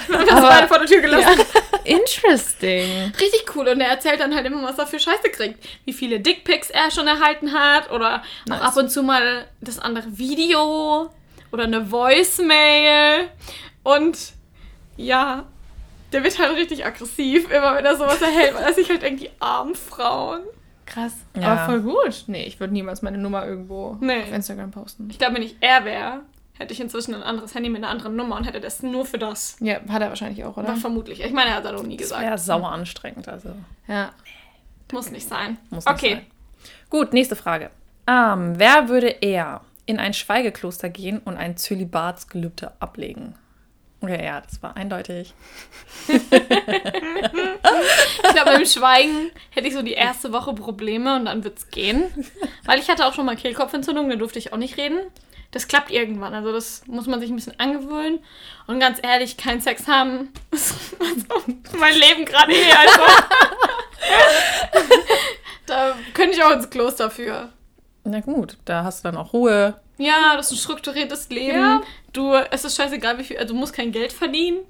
Das 0.10 0.42
beide 0.42 0.68
vor 0.68 0.80
der 0.80 0.88
Tür 0.88 1.02
gelassen. 1.02 1.42
Interesting. 1.84 3.12
Richtig 3.20 3.44
cool. 3.56 3.68
Und 3.68 3.82
er 3.82 3.90
erzählt 3.90 4.22
dann 4.22 4.34
halt 4.34 4.46
immer, 4.46 4.64
was 4.64 4.78
er 4.78 4.88
für 4.88 5.00
Scheiße 5.00 5.30
kriegt. 5.32 5.64
Wie 5.86 5.92
viele 5.94 6.22
Dickpics 6.22 6.70
er 6.70 6.92
schon 6.92 7.08
erhalten 7.08 7.52
hat. 7.54 7.92
Oder 7.92 8.24
Nice. 8.48 8.60
auch 8.62 8.66
ab 8.68 8.78
und 8.78 8.90
zu 8.90 9.04
mal 9.04 9.46
das 9.60 9.80
andere 9.80 10.18
Video. 10.18 11.10
Oder 11.52 11.66
eine 11.66 11.92
Voicemail. 11.92 13.30
Und 13.84 14.18
ja, 14.96 15.46
der 16.18 16.24
wird 16.24 16.40
halt 16.40 16.56
richtig 16.58 16.86
aggressiv, 16.86 17.50
immer 17.52 17.76
wenn 17.76 17.86
er 17.86 17.96
sowas 17.96 18.22
erhält, 18.22 18.56
weil 18.56 18.64
er 18.64 18.74
sich 18.74 18.90
halt 18.90 19.02
denkt, 19.04 19.22
die 19.22 19.30
armen 19.40 19.76
Frauen. 19.76 20.42
Krass. 20.86 21.14
Ja. 21.36 21.54
Aber 21.54 21.66
voll 21.66 21.82
gut. 21.82 22.24
Nee, 22.28 22.44
ich 22.46 22.60
würde 22.60 22.74
niemals 22.74 23.02
meine 23.02 23.18
Nummer 23.18 23.46
irgendwo 23.46 23.98
Nee. 24.00 24.22
auf 24.24 24.32
Instagram 24.32 24.72
posten. 24.72 25.10
Ich 25.12 25.20
glaube, 25.20 25.36
wenn 25.36 25.44
ich 25.44 25.58
er 25.60 25.84
wäre, 25.86 26.22
hätte 26.58 26.74
ich 26.74 26.80
inzwischen 26.80 27.14
ein 27.14 27.24
anderes 27.24 27.54
Handy 27.54 27.70
mit 27.70 27.84
einer 27.84 27.92
anderen 27.92 28.16
Nummer 28.16 28.38
und 28.38 28.46
hätte 28.46 28.60
das 28.62 28.82
nur 28.82 29.06
für 29.06 29.18
das. 29.20 29.58
Ja, 29.60 29.80
hat 29.90 30.02
er 30.02 30.10
wahrscheinlich 30.10 30.44
auch, 30.46 30.56
oder? 30.58 30.70
War 30.70 30.76
vermutlich. 30.78 31.22
Ich 31.24 31.34
meine, 31.34 31.50
er 31.52 31.58
hat 31.58 31.66
das 31.66 31.74
noch 31.74 31.84
nie 31.84 31.98
Das 31.98 32.08
gesagt. 32.08 32.24
wäre 32.24 32.38
sauer 32.38 32.72
anstrengend. 32.72 33.28
Also 33.28 33.50
Ja. 33.88 34.12
Muss 34.92 35.12
nicht 35.12 35.28
sein. 35.28 35.58
muss 35.70 35.86
nicht 35.86 35.94
okay. 35.94 36.14
sein. 36.16 36.26
Gut, 36.90 37.14
nächste 37.14 37.36
Frage. 37.36 37.70
Ähm, 38.08 38.54
wer 38.58 38.88
würde 38.90 39.08
eher 39.10 39.62
in 39.86 40.00
ein 40.00 40.14
Schweigekloster 40.14 40.88
gehen 40.90 41.20
und 41.20 41.36
ein 41.38 41.58
Zölibatsgelübde 41.58 42.72
ablegen? 42.80 43.36
Okay, 44.08 44.24
ja, 44.24 44.40
das 44.40 44.64
war 44.64 44.78
eindeutig. 44.78 45.34
Ich 46.08 46.30
glaube, 48.34 48.52
beim 48.52 48.66
Schweigen 48.66 49.32
hätte 49.50 49.68
ich 49.68 49.74
so 49.74 49.82
die 49.82 49.94
erste 49.94 50.32
Woche 50.32 50.54
Probleme 50.54 51.18
und 51.18 51.26
dann 51.26 51.44
wird's 51.44 51.70
gehen. 51.70 52.06
Weil 52.64 52.80
ich 52.80 52.90
hatte 52.90 53.06
auch 53.06 53.14
schon 53.14 53.26
mal 53.26 53.36
Kehlkopfentzündung, 53.36 54.10
da 54.10 54.16
durfte 54.16 54.40
ich 54.40 54.54
auch 54.54 54.58
nicht 54.58 54.78
reden. 54.78 55.00
Das 55.52 55.68
klappt 55.68 55.92
irgendwann. 55.92 56.34
Also 56.34 56.54
das 56.54 56.88
muss 56.88 57.08
man 57.08 57.20
sich 57.20 57.30
ein 57.30 57.36
bisschen 57.36 57.60
angewöhnen. 57.60 58.20
Und 58.68 58.80
ganz 58.80 59.00
ehrlich, 59.04 59.36
kein 59.36 59.60
Sex 59.60 59.88
haben 59.88 60.32
ist 60.52 60.96
mein 61.78 61.94
Leben 61.94 62.24
gerade 62.24 62.54
hier. 62.54 62.80
Also. 62.80 63.02
da 65.66 65.96
könnte 66.14 66.38
ich 66.38 66.44
auch 66.44 66.52
ins 66.52 66.70
Kloster 66.70 67.12
für. 67.12 67.50
Na 68.06 68.22
gut, 68.22 68.58
da 68.64 68.86
hast 68.86 69.04
du 69.04 69.10
dann 69.10 69.18
auch 69.18 69.34
Ruhe. 69.34 69.82
Ja, 69.98 70.36
das 70.36 70.48
ist 70.48 70.54
ein 70.54 70.62
strukturiertes 70.62 71.30
Leben. 71.30 71.60
Ja. 71.60 71.82
Du, 72.18 72.34
es 72.34 72.66
ist 72.66 72.76
scheißegal, 72.76 73.20
wie 73.20 73.24
viel. 73.24 73.38
Also 73.38 73.54
du 73.54 73.60
musst 73.60 73.74
kein 73.74 73.92
Geld 73.92 74.12
verdienen. 74.12 74.62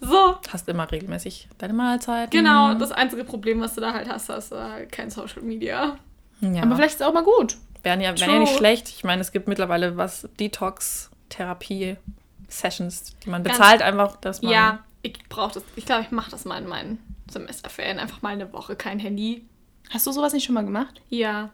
So. 0.00 0.36
Hast 0.50 0.68
immer 0.68 0.90
regelmäßig 0.90 1.48
deine 1.58 1.72
Mahlzeiten. 1.72 2.30
Genau, 2.30 2.74
das 2.74 2.92
einzige 2.92 3.24
Problem, 3.24 3.60
was 3.60 3.74
du 3.74 3.80
da 3.80 3.92
halt 3.94 4.08
hast, 4.08 4.28
hast 4.28 4.52
du 4.52 4.56
halt 4.56 4.92
kein 4.92 5.10
Social 5.10 5.42
Media. 5.42 5.96
Ja. 6.40 6.62
Aber 6.62 6.76
vielleicht 6.76 6.94
ist 6.94 7.00
es 7.00 7.06
auch 7.06 7.12
mal 7.12 7.24
gut. 7.24 7.56
wären 7.82 8.00
ja, 8.00 8.18
wären 8.18 8.30
ja 8.32 8.38
nicht 8.40 8.56
schlecht. 8.56 8.88
Ich 8.88 9.04
meine, 9.04 9.20
es 9.22 9.32
gibt 9.32 9.48
mittlerweile 9.48 9.96
was 9.96 10.28
Detox-Therapie-Sessions, 10.38 13.16
die 13.24 13.30
man 13.30 13.42
Ganz- 13.44 13.58
bezahlt 13.58 13.82
einfach, 13.82 14.16
dass 14.16 14.42
man. 14.42 14.52
Ja, 14.52 14.80
ich 15.02 15.18
brauche 15.28 15.54
das. 15.54 15.64
Ich 15.76 15.86
glaube, 15.86 16.02
ich 16.02 16.10
mache 16.10 16.30
das 16.30 16.44
mal 16.44 16.58
in 16.58 16.68
meinen 16.68 16.98
Semesterferien. 17.30 17.98
Einfach 17.98 18.22
mal 18.22 18.30
eine 18.30 18.52
Woche 18.52 18.76
kein 18.76 18.98
Handy. 18.98 19.46
Hast 19.90 20.06
du 20.06 20.12
sowas 20.12 20.32
nicht 20.32 20.44
schon 20.44 20.54
mal 20.54 20.64
gemacht? 20.64 21.00
Ja, 21.08 21.50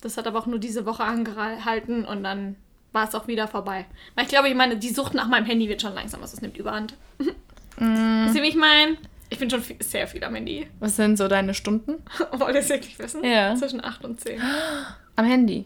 das 0.00 0.16
hat 0.16 0.26
aber 0.26 0.38
auch 0.38 0.46
nur 0.46 0.58
diese 0.58 0.86
Woche 0.86 1.04
angehalten 1.04 2.04
und 2.04 2.24
dann 2.24 2.56
war 2.96 3.06
es 3.06 3.14
auch 3.14 3.28
wieder 3.28 3.46
vorbei. 3.46 3.84
Weil 4.16 4.24
ich 4.24 4.30
glaube, 4.30 4.48
ich 4.48 4.54
meine, 4.56 4.76
die 4.76 4.88
Sucht 4.88 5.14
nach 5.14 5.28
meinem 5.28 5.44
Handy 5.46 5.68
wird 5.68 5.80
schon 5.82 5.94
langsam, 5.94 6.20
was 6.22 6.32
es 6.32 6.40
nimmt 6.40 6.56
überhand. 6.56 6.94
Wisst 7.18 8.36
ihr, 8.36 8.42
wie 8.42 8.48
ich 8.48 8.56
meine? 8.56 8.96
Ich 9.28 9.38
bin 9.38 9.50
schon 9.50 9.60
viel, 9.62 9.76
sehr 9.82 10.06
viel 10.08 10.22
am 10.24 10.34
Handy. 10.34 10.68
Was 10.80 10.96
sind 10.96 11.16
so 11.16 11.28
deine 11.28 11.52
Stunden? 11.54 12.02
Wollt 12.32 12.54
ihr 12.54 12.60
es 12.60 12.68
wirklich 12.68 12.98
wissen? 12.98 13.22
Ja. 13.24 13.54
Zwischen 13.54 13.84
8 13.84 14.04
und 14.04 14.20
10. 14.20 14.40
Am 15.16 15.24
Handy. 15.24 15.64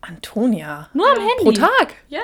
Antonia. 0.00 0.88
Nur 0.94 1.06
am 1.10 1.18
Handy. 1.18 1.42
Pro 1.44 1.52
Tag. 1.52 1.94
Ja, 2.08 2.20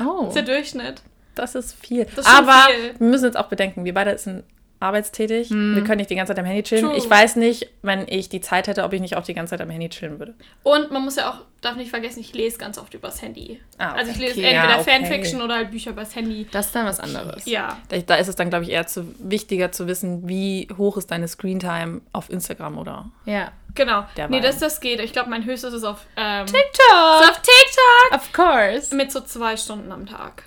Oh. 0.00 0.26
das 0.26 0.28
ist 0.28 0.34
der 0.36 0.42
Durchschnitt. 0.54 1.02
Das 1.34 1.54
ist 1.54 1.74
viel. 1.74 2.04
Das 2.04 2.26
ist 2.26 2.38
Aber 2.38 2.52
viel. 2.70 2.94
wir 2.98 3.06
müssen 3.08 3.24
jetzt 3.26 3.36
auch 3.36 3.48
bedenken, 3.48 3.84
wir 3.84 3.94
beide 3.94 4.16
sind 4.18 4.44
arbeitstätig. 4.80 5.50
Wir 5.50 5.82
können 5.84 5.96
nicht 5.98 6.10
die 6.10 6.14
ganze 6.16 6.32
Zeit 6.34 6.38
am 6.38 6.44
Handy 6.44 6.62
chillen. 6.62 6.84
True. 6.84 6.96
Ich 6.96 7.08
weiß 7.08 7.36
nicht, 7.36 7.68
wenn 7.82 8.06
ich 8.08 8.28
die 8.28 8.40
Zeit 8.40 8.66
hätte, 8.66 8.84
ob 8.84 8.92
ich 8.92 9.00
nicht 9.00 9.16
auch 9.16 9.24
die 9.24 9.34
ganze 9.34 9.50
Zeit 9.50 9.60
am 9.62 9.70
Handy 9.70 9.88
chillen 9.88 10.18
würde. 10.18 10.34
Und 10.62 10.90
man 10.90 11.02
muss 11.02 11.16
ja 11.16 11.30
auch, 11.30 11.36
darf 11.62 11.76
nicht 11.76 11.90
vergessen, 11.90 12.20
ich 12.20 12.34
lese 12.34 12.58
ganz 12.58 12.76
oft 12.78 12.92
übers 12.94 13.22
Handy. 13.22 13.60
Ah, 13.78 13.92
Also 13.92 14.10
ich 14.10 14.18
okay. 14.18 14.26
lese 14.26 14.40
Ja, 14.42 14.48
entweder 14.48 14.80
okay. 14.80 14.90
Fanfiction 14.90 15.40
oder 15.42 15.54
halt 15.56 15.70
Bücher 15.70 15.90
übers 15.92 16.14
Handy. 16.14 16.46
Das 16.52 16.66
ist 16.66 16.74
dann 16.74 16.84
was 16.86 17.00
anderes. 17.00 17.46
Ja. 17.46 17.78
Da, 17.88 17.98
da 17.98 18.14
ist 18.16 18.28
es 18.28 18.36
dann, 18.36 18.50
glaube 18.50 18.64
ich, 18.64 18.70
eher 18.70 18.86
zu, 18.86 19.14
wichtiger 19.18 19.72
zu 19.72 19.86
wissen, 19.86 20.28
wie 20.28 20.68
hoch 20.76 20.96
ist 20.98 21.10
deine 21.10 21.26
Screentime 21.28 22.02
auf 22.12 22.28
Instagram 22.30 22.76
oder. 22.78 23.10
Ja. 23.24 23.52
Genau. 23.74 24.06
Der 24.16 24.28
nee, 24.28 24.36
Vibe. 24.38 24.46
das, 24.46 24.58
das 24.58 24.80
geht. 24.80 25.00
Ich 25.00 25.12
glaube, 25.12 25.28
mein 25.30 25.44
höchstes 25.44 25.74
ist 25.74 25.84
auf, 25.84 26.06
ähm, 26.16 26.44
ist 26.46 26.54
TikTok! 26.54 27.30
auf 27.30 27.42
TikTok 27.42 28.14
Of 28.14 28.32
course. 28.32 28.94
mit 28.94 29.12
so 29.12 29.20
zwei 29.20 29.56
Stunden 29.56 29.92
am 29.92 30.06
Tag. 30.06 30.44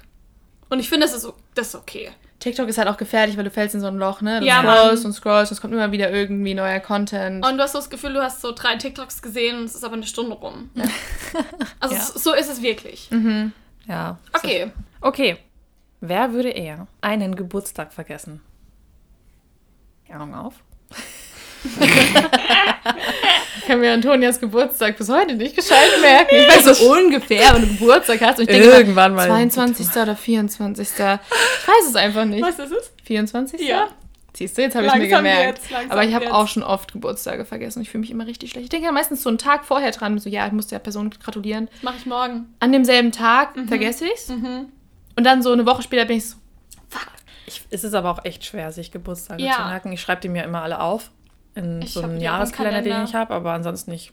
Und 0.69 0.79
ich 0.79 0.89
finde, 0.89 1.05
das 1.07 1.15
ist, 1.15 1.31
das 1.55 1.67
ist 1.69 1.75
okay. 1.75 2.09
TikTok 2.39 2.67
ist 2.69 2.77
halt 2.77 2.87
auch 2.87 2.97
gefährlich, 2.97 3.35
weil 3.37 3.43
du 3.43 3.51
fällst 3.51 3.75
in 3.75 3.81
so 3.81 3.87
ein 3.87 3.97
Loch, 3.97 4.21
ne? 4.21 4.39
Du 4.39 4.45
Ja, 4.45 4.61
scrollst 4.61 5.03
Mann. 5.03 5.11
und 5.11 5.13
scrollst 5.13 5.51
und 5.51 5.55
es 5.55 5.61
kommt 5.61 5.73
immer 5.73 5.91
wieder 5.91 6.09
irgendwie 6.09 6.53
neuer 6.53 6.79
Content. 6.79 7.45
Und 7.45 7.57
du 7.57 7.63
hast 7.63 7.73
so 7.73 7.79
das 7.79 7.89
Gefühl, 7.89 8.13
du 8.13 8.21
hast 8.21 8.39
so 8.41 8.51
drei 8.53 8.75
TikToks 8.77 9.21
gesehen 9.21 9.57
und 9.59 9.65
es 9.65 9.75
ist 9.75 9.83
aber 9.83 9.95
eine 9.95 10.05
Stunde 10.05 10.35
rum. 10.35 10.69
also 11.81 11.95
Ja. 11.95 12.01
so- 12.01 12.33
ist 12.33 12.49
es 12.49 12.61
wirklich. 12.61 13.09
Ja. 13.87 14.17
Okay. 14.33 14.71
Okay. 15.01 15.37
Wer 16.01 16.31
würde 16.31 16.49
eher 16.49 16.87
einen 17.01 17.35
Geburtstag 17.35 17.91
vergessen? 17.91 18.41
Ahnung 20.09 20.33
auf. 20.33 20.53
Ich 23.59 23.65
kann 23.67 23.79
mir 23.79 23.93
Antonias 23.93 24.39
Geburtstag 24.39 24.97
bis 24.97 25.09
heute 25.09 25.35
nicht 25.35 25.55
gescheit 25.55 25.89
merken. 26.01 26.35
Ich 26.35 26.47
weiß 26.47 26.77
so 26.79 26.91
ungefähr, 26.91 27.53
wenn 27.53 27.61
du 27.61 27.67
Geburtstag 27.67 28.21
hast. 28.21 28.39
Und 28.39 28.49
ich 28.49 28.55
denke 28.57 28.69
Irgendwann 28.69 29.13
mal. 29.15 29.27
22. 29.27 29.87
oder 30.01 30.15
24. 30.15 30.87
Ich 30.89 30.99
weiß 30.99 31.19
es 31.89 31.95
einfach 31.95 32.25
nicht. 32.25 32.41
Was 32.43 32.59
ist 32.59 32.71
es? 32.71 32.91
24. 33.05 33.61
Ja. 33.61 33.87
Siehst 34.33 34.57
du, 34.57 34.61
jetzt 34.61 34.75
habe 34.75 34.85
ich 34.85 34.93
mir 34.95 35.07
gemerkt. 35.07 35.59
jetzt, 35.69 35.91
Aber 35.91 36.03
ich 36.03 36.13
habe 36.13 36.33
auch 36.33 36.47
schon 36.47 36.63
oft 36.63 36.93
Geburtstage 36.93 37.45
vergessen. 37.45 37.81
Ich 37.81 37.89
fühle 37.89 38.01
mich 38.01 38.11
immer 38.11 38.25
richtig 38.27 38.51
schlecht. 38.51 38.65
Ich 38.65 38.69
denke 38.69 38.85
ja 38.85 38.91
meistens 38.91 39.23
so 39.23 39.29
einen 39.29 39.37
Tag 39.39 39.65
vorher 39.65 39.91
dran. 39.91 40.17
So, 40.19 40.29
ja, 40.29 40.45
ich 40.45 40.53
muss 40.53 40.67
der 40.67 40.79
Person 40.79 41.09
gratulieren. 41.09 41.67
Das 41.73 41.83
mache 41.83 41.95
ich 41.97 42.05
morgen. 42.05 42.53
An 42.59 42.71
demselben 42.71 43.11
Tag 43.11 43.55
vergesse 43.67 44.05
ich 44.05 44.13
es. 44.13 44.29
Mhm. 44.29 44.67
Und 45.17 45.23
dann 45.25 45.41
so 45.41 45.51
eine 45.51 45.65
Woche 45.65 45.81
später 45.81 46.05
bin 46.05 46.17
ich 46.17 46.29
so, 46.29 46.37
Ich, 47.47 47.63
es 47.71 47.83
ist 47.83 47.93
aber 47.95 48.11
auch 48.11 48.23
echt 48.23 48.45
schwer, 48.45 48.71
sich 48.71 48.91
Geburtstage 48.91 49.43
Ja. 49.43 49.53
zu 49.55 49.61
merken. 49.63 49.91
Ich 49.91 49.99
schreibe 50.01 50.21
die 50.21 50.29
mir 50.29 50.43
immer 50.43 50.61
alle 50.61 50.79
auf. 50.79 51.09
In 51.59 51.81
Ich 51.81 51.93
so 51.93 52.01
einem 52.01 52.19
Jahreskalender, 52.19 52.81
den 52.81 53.03
ich 53.03 53.13
habe, 53.15 53.33
aber 53.33 53.51
ansonsten 53.53 53.91
nicht. 53.91 54.11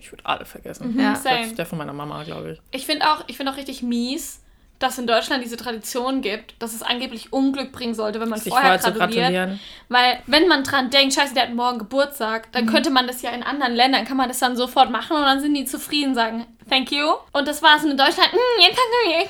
Ich 0.00 0.10
würde 0.12 0.24
alle 0.24 0.44
vergessen. 0.44 0.94
Mhm, 0.94 1.00
Ja. 1.00 1.14
Selbst 1.14 1.58
der 1.58 1.66
von 1.66 1.78
meiner 1.78 1.92
Mama, 1.92 2.22
glaube 2.24 2.52
ich. 2.52 2.60
Ich 2.70 2.86
finde 2.86 3.06
auch, 3.10 3.24
ich 3.26 3.36
find 3.36 3.48
auch 3.48 3.56
richtig 3.56 3.82
mies, 3.82 4.42
dass 4.78 4.94
es 4.94 4.98
in 4.98 5.06
Deutschland 5.06 5.42
diese 5.42 5.56
Tradition 5.56 6.20
gibt, 6.20 6.54
dass 6.62 6.74
es 6.74 6.82
angeblich 6.82 7.32
Unglück 7.32 7.72
bringen 7.72 7.94
sollte, 7.94 8.20
wenn 8.20 8.28
man 8.28 8.38
Sich 8.38 8.52
vorher 8.52 8.78
vorher 8.78 8.98
gratuliert. 8.98 9.30
gratulieren. 9.32 9.60
Weil, 9.88 10.18
wenn 10.26 10.48
man 10.48 10.64
dran 10.64 10.90
denkt, 10.90 11.14
scheiße, 11.14 11.32
der 11.34 11.44
hat 11.44 11.54
morgen 11.54 11.78
Geburtstag, 11.78 12.48
Mhm. 12.48 12.52
dann 12.52 12.66
könnte 12.66 12.90
man 12.90 13.06
das 13.06 13.22
ja 13.22 13.30
in 13.30 13.42
anderen 13.42 13.74
Ländern, 13.74 14.04
kann 14.04 14.16
man 14.18 14.28
das 14.28 14.38
dann 14.38 14.54
sofort 14.56 14.90
machen 14.90 15.16
und 15.16 15.22
dann 15.22 15.40
sind 15.40 15.54
die 15.54 15.64
zufrieden, 15.64 16.14
sagen, 16.14 16.46
thank 16.68 16.92
you. 16.92 17.06
Und 17.32 17.48
das 17.48 17.62
war 17.62 17.76
es 17.78 17.84
in 17.84 17.96
Deutschland, 17.96 18.32
"Hm, 18.32 18.38
jetzt 18.60 18.78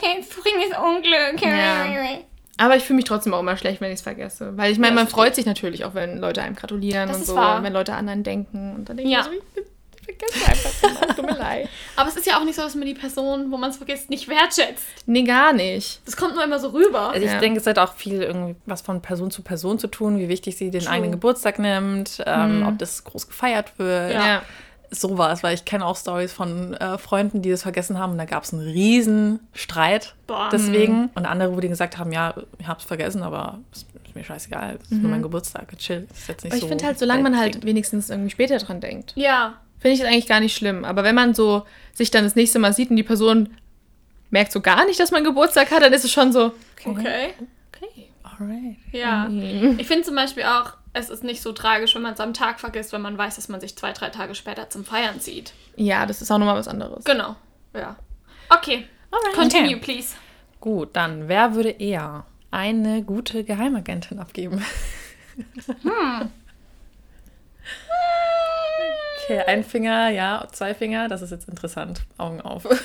jetzt 0.02 0.42
bringt 0.42 0.64
es 0.68 0.76
Unglück. 0.78 1.40
Ja. 1.42 1.84
Aber 2.58 2.76
ich 2.76 2.84
fühle 2.84 2.96
mich 2.96 3.04
trotzdem 3.04 3.34
auch 3.34 3.40
immer 3.40 3.56
schlecht, 3.56 3.80
wenn 3.80 3.90
ich 3.90 3.96
es 3.96 4.02
vergesse. 4.02 4.56
Weil 4.56 4.72
ich 4.72 4.78
meine, 4.78 4.96
Ja, 4.96 5.02
man 5.02 5.08
freut 5.08 5.34
sich 5.34 5.44
natürlich 5.46 5.84
auch, 5.84 5.94
wenn 5.94 6.18
Leute 6.18 6.42
einem 6.42 6.54
gratulieren 6.56 7.08
Das 7.08 7.16
und 7.16 7.22
ist 7.22 7.28
so, 7.28 7.36
wahr. 7.36 7.62
wenn 7.62 7.72
Leute 7.72 7.92
an 7.94 8.08
einen 8.08 8.22
denken. 8.22 8.74
Und 8.76 8.88
dann 8.88 8.96
denke 8.96 9.12
Ja. 9.12 9.20
ich 9.20 9.26
so, 9.26 9.30
ich 10.08 10.18
vergesse 10.18 10.46
einfach 10.48 11.02
immer. 11.06 11.14
Tut 11.16 11.26
mir 11.26 11.36
leid. 11.38 11.68
Aber 11.96 12.08
es 12.08 12.16
ist 12.16 12.26
ja 12.26 12.38
auch 12.38 12.44
nicht 12.44 12.54
so, 12.54 12.62
dass 12.62 12.74
man 12.74 12.86
die 12.86 12.94
Person, 12.94 13.50
wo 13.50 13.56
man 13.56 13.70
es 13.70 13.76
vergisst, 13.76 14.08
nicht 14.08 14.28
wertschätzt. 14.28 14.84
Nee, 15.06 15.24
gar 15.24 15.52
nicht. 15.52 16.00
Das 16.06 16.16
kommt 16.16 16.34
nur 16.34 16.44
immer 16.44 16.58
so 16.58 16.68
rüber. 16.68 17.10
Also 17.10 17.26
ich 17.26 17.32
Ja. 17.32 17.38
denke, 17.40 17.60
es 17.60 17.66
hat 17.66 17.78
auch 17.78 17.92
viel 17.94 18.22
irgendwie 18.22 18.56
was 18.66 18.80
von 18.82 19.02
Person 19.02 19.30
zu 19.30 19.42
Person 19.42 19.78
zu 19.78 19.88
tun, 19.88 20.18
wie 20.18 20.28
wichtig 20.28 20.56
sie 20.56 20.70
den 20.70 20.82
True. 20.82 20.92
eigenen 20.92 21.12
Geburtstag 21.12 21.58
nimmt, 21.58 22.22
ähm, 22.24 22.64
ob 22.66 22.78
das 22.78 23.04
groß 23.04 23.26
gefeiert 23.28 23.78
wird. 23.78 24.12
Ja. 24.14 24.26
Ja. 24.26 24.42
Sowas, 24.90 25.42
weil 25.42 25.54
ich 25.54 25.64
kenne 25.64 25.84
auch 25.84 25.96
Stories 25.96 26.32
von 26.32 26.74
äh, 26.74 26.98
Freunden, 26.98 27.42
die 27.42 27.50
das 27.50 27.62
vergessen 27.62 27.98
haben 27.98 28.12
und 28.12 28.18
da 28.18 28.24
gab 28.24 28.44
es 28.44 28.52
einen 28.52 28.62
riesen 28.62 29.40
Streit 29.52 30.14
Boah. 30.26 30.48
deswegen 30.52 31.10
und 31.14 31.26
andere, 31.26 31.54
wo 31.56 31.60
die 31.60 31.68
gesagt 31.68 31.98
haben, 31.98 32.12
ja, 32.12 32.34
ich 32.58 32.66
hab's 32.68 32.84
vergessen, 32.84 33.22
aber 33.22 33.58
ist, 33.72 33.86
ist 34.06 34.14
mir 34.14 34.24
scheißegal, 34.24 34.78
es 34.82 34.92
ist 34.92 35.02
nur 35.02 35.10
mein 35.10 35.22
Geburtstag, 35.22 35.76
chill, 35.78 36.06
ist 36.12 36.28
jetzt 36.28 36.44
nicht 36.44 36.52
Aber 36.52 36.56
ich 36.58 36.62
so 36.62 36.68
finde 36.68 36.84
halt, 36.86 36.98
solange 36.98 37.22
man 37.22 37.36
halt 37.38 37.64
wenigstens 37.64 38.10
irgendwie 38.10 38.30
später 38.30 38.58
dran 38.58 38.80
denkt, 38.80 39.12
Ja. 39.16 39.54
finde 39.78 39.94
ich 39.94 40.00
das 40.00 40.08
eigentlich 40.08 40.26
gar 40.28 40.40
nicht 40.40 40.56
schlimm. 40.56 40.84
Aber 40.84 41.04
wenn 41.04 41.14
man 41.14 41.34
so 41.34 41.64
sich 41.92 42.10
dann 42.10 42.24
das 42.24 42.34
nächste 42.36 42.58
Mal 42.58 42.72
sieht 42.72 42.90
und 42.90 42.96
die 42.96 43.02
Person 43.02 43.50
merkt 44.30 44.52
so 44.52 44.60
gar 44.60 44.84
nicht, 44.86 44.98
dass 45.00 45.10
man 45.10 45.24
Geburtstag 45.24 45.70
hat, 45.70 45.82
dann 45.82 45.92
ist 45.92 46.04
es 46.04 46.12
schon 46.12 46.32
so, 46.32 46.52
Okay. 46.84 47.34
okay. 47.72 48.06
Alright. 48.22 48.76
Ja. 48.92 49.28
Mhm. 49.28 49.76
Ich 49.78 49.86
finde 49.86 50.02
zum 50.04 50.14
Beispiel 50.14 50.42
auch, 50.44 50.74
es 50.96 51.10
ist 51.10 51.22
nicht 51.22 51.42
so 51.42 51.52
tragisch, 51.52 51.94
wenn 51.94 52.00
man 52.02 52.14
es 52.14 52.20
am 52.20 52.32
Tag 52.32 52.58
vergisst, 52.58 52.92
wenn 52.92 53.02
man 53.02 53.18
weiß, 53.18 53.36
dass 53.36 53.48
man 53.48 53.60
sich 53.60 53.76
zwei, 53.76 53.92
drei 53.92 54.08
Tage 54.08 54.34
später 54.34 54.70
zum 54.70 54.84
Feiern 54.84 55.20
sieht. 55.20 55.52
Ja, 55.76 56.06
das 56.06 56.22
ist 56.22 56.30
auch 56.30 56.38
nochmal 56.38 56.56
was 56.56 56.68
anderes. 56.68 57.04
Genau. 57.04 57.36
Ja. 57.74 57.96
Okay. 58.48 58.86
Continue, 59.34 59.76
Okay. 59.76 59.76
please. 59.76 60.14
Gut, 60.60 60.90
dann, 60.94 61.28
wer 61.28 61.54
würde 61.54 61.68
eher 61.70 62.24
eine 62.50 63.02
gute 63.02 63.44
Geheimagentin 63.44 64.18
abgeben? 64.18 64.64
Okay, 69.28 69.40
ein 69.46 69.64
Finger, 69.64 70.08
ja, 70.10 70.46
zwei 70.52 70.74
Finger, 70.74 71.08
das 71.08 71.20
ist 71.22 71.30
jetzt 71.30 71.48
interessant. 71.48 72.02
Augen 72.18 72.40
auf. 72.40 72.64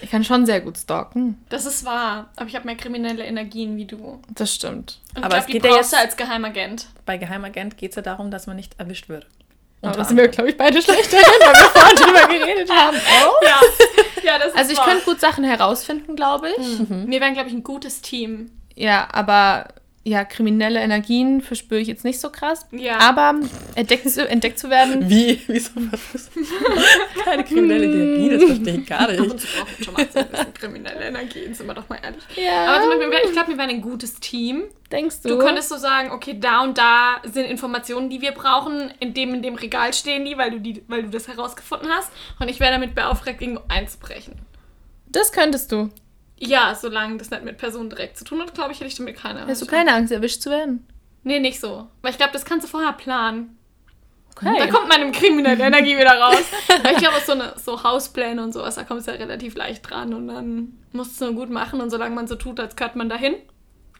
Ich 0.00 0.10
kann 0.12 0.22
schon 0.22 0.46
sehr 0.46 0.60
gut 0.60 0.78
stalken. 0.78 1.44
Das 1.48 1.66
ist 1.66 1.84
wahr. 1.84 2.28
Aber 2.36 2.46
ich 2.46 2.54
habe 2.54 2.66
mehr 2.66 2.76
kriminelle 2.76 3.24
Energien 3.24 3.76
wie 3.76 3.84
du. 3.84 3.96
Und 3.96 4.40
Das 4.40 4.54
stimmt. 4.54 5.00
ich 5.10 5.16
Aber 5.18 5.28
glaube, 5.28 5.40
es 5.40 5.46
die 5.46 5.52
geht 5.54 5.64
ja 5.64 5.70
brauchst 5.72 5.92
du 5.92 5.96
als 5.96 6.16
Geheimagent. 6.16 6.86
Bei 7.04 7.16
Geheimagent 7.16 7.76
geht 7.76 7.90
es 7.90 7.96
ja 7.96 8.02
darum, 8.02 8.30
dass 8.30 8.46
man 8.46 8.54
nicht 8.56 8.78
erwischt 8.78 9.08
wird. 9.08 9.26
Aber 9.80 9.88
Unter 9.88 9.98
da 9.98 10.04
sind 10.04 10.16
wir, 10.16 10.28
glaube 10.28 10.50
ich, 10.50 10.56
beide 10.56 10.80
schlecht 10.80 11.12
darin, 11.12 11.24
weil 11.24 11.52
wir 11.54 11.70
vorhin 11.70 11.96
drüber 11.96 12.26
geredet 12.28 12.70
haben. 12.70 12.96
Oh. 13.26 13.44
Ja. 13.44 13.60
ja, 14.24 14.38
das 14.38 14.48
ist 14.48 14.56
Also 14.56 14.72
ich 14.72 14.78
wahr. 14.78 14.86
könnte 14.86 15.04
gut 15.04 15.20
Sachen 15.20 15.44
herausfinden, 15.44 16.14
glaube 16.16 16.50
ich. 16.56 16.78
Wir 16.88 17.20
wären, 17.20 17.34
glaube 17.34 17.48
ich, 17.48 17.54
ein 17.54 17.62
gutes 17.64 18.00
Team. 18.00 18.50
Ja, 18.76 19.08
aber 19.12 19.68
ja, 20.08 20.24
kriminelle 20.24 20.80
Energien 20.80 21.40
verspüre 21.40 21.80
ich 21.80 21.88
jetzt 21.88 22.04
nicht 22.04 22.18
so 22.20 22.30
krass. 22.30 22.66
Ja. 22.72 22.98
Aber 22.98 23.34
entdeckt 23.74 24.08
zu, 24.10 24.26
entdeckt 24.28 24.58
zu 24.58 24.70
werden, 24.70 25.08
Wie? 25.08 25.40
Wieso? 25.46 25.70
Was? 26.12 26.30
Keine 27.24 27.44
kriminelle 27.44 27.84
Energie, 27.84 28.30
das 28.30 28.44
verstehe 28.44 28.76
ich 28.80 28.86
gar 28.86 29.00
Ab 29.02 29.10
nicht. 29.10 29.20
und 29.20 29.40
zu 29.40 29.46
brauchen 29.46 29.68
wir 29.76 29.84
schon 29.84 29.94
mal 29.94 30.06
so 30.12 30.18
ein 30.18 30.28
bisschen 30.28 30.54
kriminelle 30.54 31.04
Energien, 31.04 31.54
sind 31.54 31.66
wir 31.66 31.74
doch 31.74 31.88
mal 31.88 31.98
ehrlich. 32.02 32.22
ja, 32.36 32.64
Aber 32.66 32.80
zum 32.82 32.90
Beispiel, 32.98 33.18
ich 33.26 33.32
glaube, 33.32 33.48
wir 33.48 33.58
wären 33.58 33.70
ein 33.70 33.80
gutes 33.82 34.14
Team. 34.20 34.64
denkst 34.90 35.16
du? 35.22 35.28
Du 35.28 35.38
könntest 35.38 35.68
so 35.68 35.76
sagen, 35.76 36.10
okay, 36.10 36.36
da 36.38 36.62
und 36.62 36.78
da 36.78 37.20
sind 37.24 37.44
Informationen, 37.44 38.10
die 38.10 38.20
wir 38.20 38.32
brauchen, 38.32 38.92
in 39.00 39.14
dem 39.14 39.34
in 39.34 39.42
dem 39.42 39.54
Regal 39.54 39.92
stehen 39.94 40.24
die, 40.24 40.36
weil 40.38 40.50
du 40.50 40.60
die, 40.60 40.82
weil 40.88 41.02
du 41.04 41.10
das 41.10 41.28
herausgefunden 41.28 41.88
hast. 41.90 42.10
Und 42.40 42.48
ich 42.48 42.60
wäre 42.60 42.72
damit 42.72 42.94
beauftragt, 42.94 43.40
irgendwo 43.42 43.62
einzubrechen. 43.68 44.34
das 45.06 45.32
könntest 45.32 45.72
du. 45.72 45.90
Ja, 46.40 46.74
solange 46.74 47.16
das 47.16 47.30
nicht 47.30 47.44
mit 47.44 47.58
Personen 47.58 47.90
direkt 47.90 48.16
zu 48.16 48.24
tun 48.24 48.40
hat, 48.40 48.54
glaube 48.54 48.72
ich, 48.72 48.78
hätte 48.78 48.88
ich 48.88 48.94
damit 48.94 49.16
keine 49.16 49.40
Hast 49.40 49.46
du 49.46 49.64
Angst. 49.64 49.70
keine 49.70 49.92
Angst, 49.94 50.12
erwischt 50.12 50.40
zu 50.40 50.50
werden? 50.50 50.86
Nee, 51.24 51.40
nicht 51.40 51.60
so. 51.60 51.88
Weil 52.02 52.12
ich 52.12 52.16
glaube, 52.16 52.32
das 52.32 52.44
kannst 52.44 52.66
du 52.66 52.70
vorher 52.70 52.92
planen. 52.92 53.58
Okay. 54.36 54.54
Da 54.56 54.66
kommt 54.68 54.88
meine 54.88 55.10
kriminelle 55.10 55.64
Energie 55.64 55.96
wieder 55.96 56.16
raus. 56.18 56.44
Weil 56.82 56.92
ich 56.92 56.98
glaube, 56.98 57.16
so, 57.26 57.32
eine, 57.32 57.54
so 57.56 57.82
Hauspläne 57.82 58.42
und 58.42 58.52
sowas, 58.52 58.76
da 58.76 58.84
kommst 58.84 59.08
du 59.08 59.10
ja 59.10 59.16
relativ 59.16 59.56
leicht 59.56 59.88
dran 59.88 60.14
und 60.14 60.28
dann 60.28 60.78
musst 60.92 61.20
du 61.20 61.24
es 61.24 61.30
nur 61.32 61.40
gut 61.40 61.50
machen 61.50 61.80
und 61.80 61.90
solange 61.90 62.14
man 62.14 62.28
so 62.28 62.36
tut, 62.36 62.60
als 62.60 62.76
gehört 62.76 62.94
man 62.94 63.08
dahin, 63.08 63.34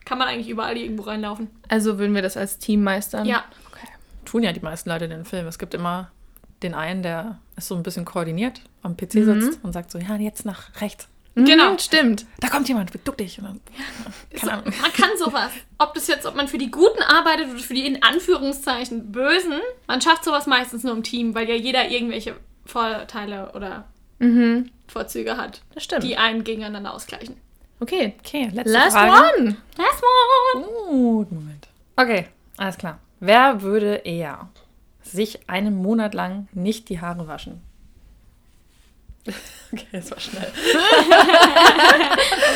kann 0.05 0.17
man 0.17 0.29
eigentlich 0.29 0.49
überall 0.49 0.77
irgendwo 0.77 1.03
reinlaufen. 1.03 1.49
Also 1.67 1.99
würden 1.99 2.15
wir 2.15 2.21
das 2.21 2.37
als 2.37 2.57
Team 2.57 2.83
meistern? 2.83 3.25
Ja. 3.25 3.43
Okay. 3.71 3.87
Tun 4.23 4.43
ja 4.43 4.53
die 4.53 4.61
meisten 4.61 4.89
Leute 4.89 5.05
in 5.05 5.11
den 5.11 5.25
Filmen. 5.25 5.49
Es 5.49 5.59
gibt 5.59 5.73
immer 5.73 6.09
den 6.63 6.73
einen, 6.73 7.03
der 7.03 7.39
ist 7.57 7.67
so 7.67 7.75
ein 7.75 7.83
bisschen 7.83 8.05
koordiniert, 8.05 8.61
am 8.81 8.95
PC 8.95 9.11
sitzt 9.11 9.59
und 9.63 9.73
sagt 9.73 9.91
so, 9.91 9.99
ja, 9.99 10.15
jetzt 10.15 10.45
nach 10.45 10.81
rechts. 10.81 11.07
Genau. 11.45 11.71
Mhm, 11.73 11.79
stimmt. 11.79 12.25
Da 12.39 12.47
kommt 12.49 12.67
jemand, 12.67 12.91
duck 13.07 13.17
dich. 13.17 13.37
Und 13.39 13.45
dann, 13.45 13.61
So, 14.33 14.47
keine 14.47 14.53
Ahnung. 14.61 14.73
man 14.81 14.93
kann 14.93 15.09
sowas. 15.17 15.51
Ob 15.77 15.93
das 15.93 16.07
jetzt, 16.07 16.25
ob 16.25 16.35
man 16.35 16.47
für 16.47 16.57
die 16.57 16.71
Guten 16.71 17.01
arbeitet 17.01 17.49
oder 17.49 17.59
für 17.59 17.73
die 17.73 17.85
in 17.85 18.01
Anführungszeichen 18.03 19.11
Bösen, 19.11 19.59
man 19.87 20.01
schafft 20.01 20.23
sowas 20.23 20.47
meistens 20.47 20.83
nur 20.83 20.93
im 20.93 21.03
Team, 21.03 21.35
weil 21.35 21.47
ja 21.49 21.55
jeder 21.55 21.89
irgendwelche 21.89 22.35
Vorteile 22.65 23.51
oder 23.53 23.85
Mhm. 24.19 24.69
Vorzüge 24.87 25.37
hat, 25.37 25.61
Das 25.73 25.83
stimmt. 25.85 26.03
die 26.03 26.17
einen 26.17 26.43
gegeneinander 26.43 26.93
ausgleichen. 26.93 27.37
Okay. 27.79 28.15
Okay, 28.19 28.49
letzte 28.53 28.73
Last 28.73 28.91
Frage. 28.97 29.37
one. 29.39 29.57
Last 29.77 30.03
one! 30.53 30.65
Gut, 30.65 31.31
Moment. 31.31 31.67
Okay, 31.95 32.27
alles 32.57 32.77
klar. 32.77 32.99
Wer 33.21 33.61
würde 33.61 33.95
eher 34.03 34.49
sich 35.01 35.49
einen 35.49 35.75
Monat 35.75 36.13
lang 36.13 36.47
nicht 36.51 36.89
die 36.89 36.99
Haare 36.99 37.27
waschen? 37.27 37.61
Okay, 39.71 39.85
das 39.91 40.09
war 40.09 40.19
schnell. 40.19 40.51